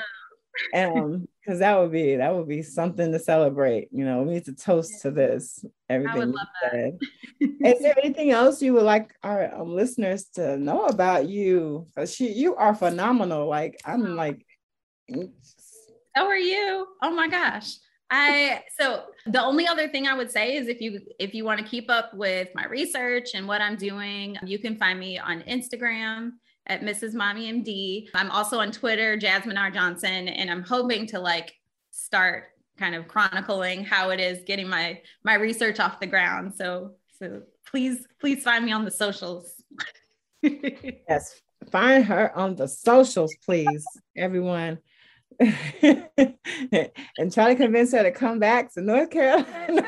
um 0.74 1.28
because 1.44 1.60
that 1.60 1.78
would 1.78 1.92
be 1.92 2.16
that 2.16 2.34
would 2.34 2.48
be 2.48 2.62
something 2.62 3.12
to 3.12 3.20
celebrate 3.20 3.88
you 3.92 4.06
know 4.06 4.22
we 4.22 4.36
need 4.36 4.46
to 4.46 4.54
toast 4.54 5.02
to 5.02 5.10
this 5.10 5.66
everything 5.90 6.34
is 7.40 7.80
there 7.80 7.98
anything 7.98 8.32
else 8.32 8.62
you 8.62 8.74
would 8.74 8.84
like 8.84 9.14
our 9.24 9.54
um, 9.56 9.76
listeners 9.76 10.26
to 10.26 10.58
know 10.58 10.86
about 10.86 11.28
you? 11.28 11.88
Because 11.88 12.14
she 12.14 12.32
you 12.32 12.56
are 12.56 12.76
phenomenal 12.76 13.48
like 13.48 13.80
i'm 13.86 14.06
oh. 14.06 14.10
like 14.10 14.46
how 16.14 16.28
are 16.28 16.38
you? 16.38 16.88
Oh 17.02 17.12
my 17.12 17.28
gosh. 17.28 17.76
I 18.14 18.64
so 18.78 19.04
the 19.26 19.42
only 19.42 19.68
other 19.68 19.88
thing 19.88 20.06
I 20.06 20.14
would 20.14 20.30
say 20.30 20.58
is 20.58 20.68
if 20.68 20.82
you 20.82 21.00
if 21.18 21.34
you 21.34 21.46
want 21.46 21.62
to 21.62 21.66
keep 21.66 21.90
up 21.90 22.14
with 22.14 22.50
my 22.54 22.66
research 22.66 23.30
and 23.34 23.48
what 23.48 23.62
I'm 23.62 23.78
doing, 23.78 24.36
you 24.44 24.60
can 24.60 24.76
find 24.76 25.00
me 25.00 25.18
on 25.18 25.42
Instagram 25.44 26.32
at 26.68 26.82
Mrs. 26.82 27.14
Mommy 27.14 27.52
MD. 27.52 28.08
I'm 28.14 28.32
also 28.32 28.60
on 28.60 28.72
Twitter, 28.72 29.18
Jasmine 29.18 29.58
R. 29.58 29.72
Johnson, 29.72 30.28
and 30.28 30.50
I'm 30.50 30.64
hoping 30.64 31.08
to 31.08 31.20
like 31.20 31.54
start 31.92 32.46
kind 32.78 32.96
of 32.96 33.08
chronicling 33.08 33.84
how 33.84 34.10
it 34.10 34.20
is 34.20 34.44
getting 34.46 34.68
my 34.68 35.02
my 35.24 35.36
research 35.36 35.80
off 35.80 36.00
the 36.00 36.08
ground. 36.08 36.54
So 36.56 36.96
so 37.20 37.44
please 37.68 38.06
please 38.20 38.44
find 38.44 38.66
me 38.66 38.72
on 38.72 38.86
the 38.86 38.92
socials. 38.92 39.52
yes, 40.42 41.42
find 41.72 42.06
her 42.06 42.36
on 42.36 42.56
the 42.56 42.68
socials, 42.68 43.34
please, 43.46 43.86
everyone. 44.16 44.80
and 45.40 47.32
try 47.32 47.54
to 47.54 47.56
convince 47.56 47.92
her 47.94 48.04
to 48.04 48.12
come 48.12 48.40
back 48.40 48.74
to 48.74 48.82
North 48.82 49.10
Carolina. 49.10 49.88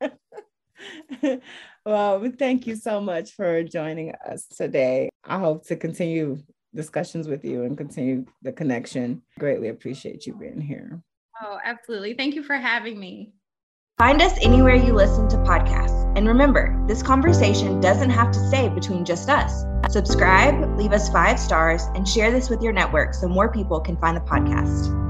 Well, 1.86 2.18
we 2.18 2.30
thank 2.30 2.66
you 2.66 2.76
so 2.76 3.00
much 3.00 3.32
for 3.32 3.62
joining 3.62 4.12
us 4.26 4.46
today. 4.46 5.10
I 5.24 5.38
hope 5.38 5.66
to 5.66 5.76
continue 5.76 6.38
discussions 6.74 7.28
with 7.28 7.44
you 7.44 7.64
and 7.64 7.76
continue 7.76 8.24
the 8.42 8.52
connection. 8.52 9.22
Greatly 9.38 9.68
appreciate 9.68 10.26
you 10.26 10.34
being 10.34 10.60
here. 10.60 11.02
Oh, 11.42 11.58
absolutely. 11.62 12.14
Thank 12.14 12.34
you 12.34 12.42
for 12.42 12.56
having 12.56 12.98
me. 12.98 13.34
Find 13.98 14.22
us 14.22 14.32
anywhere 14.42 14.74
you 14.74 14.92
listen 14.92 15.28
to 15.28 15.36
podcasts. 15.36 16.12
And 16.16 16.26
remember, 16.26 16.82
this 16.88 17.02
conversation 17.02 17.80
doesn't 17.80 18.10
have 18.10 18.32
to 18.32 18.48
stay 18.48 18.68
between 18.68 19.04
just 19.04 19.28
us. 19.28 19.64
Subscribe, 19.92 20.76
leave 20.78 20.92
us 20.92 21.10
five 21.10 21.38
stars, 21.38 21.84
and 21.94 22.08
share 22.08 22.32
this 22.32 22.48
with 22.48 22.62
your 22.62 22.72
network 22.72 23.14
so 23.14 23.28
more 23.28 23.52
people 23.52 23.78
can 23.78 23.96
find 23.98 24.16
the 24.16 24.20
podcast. 24.22 25.03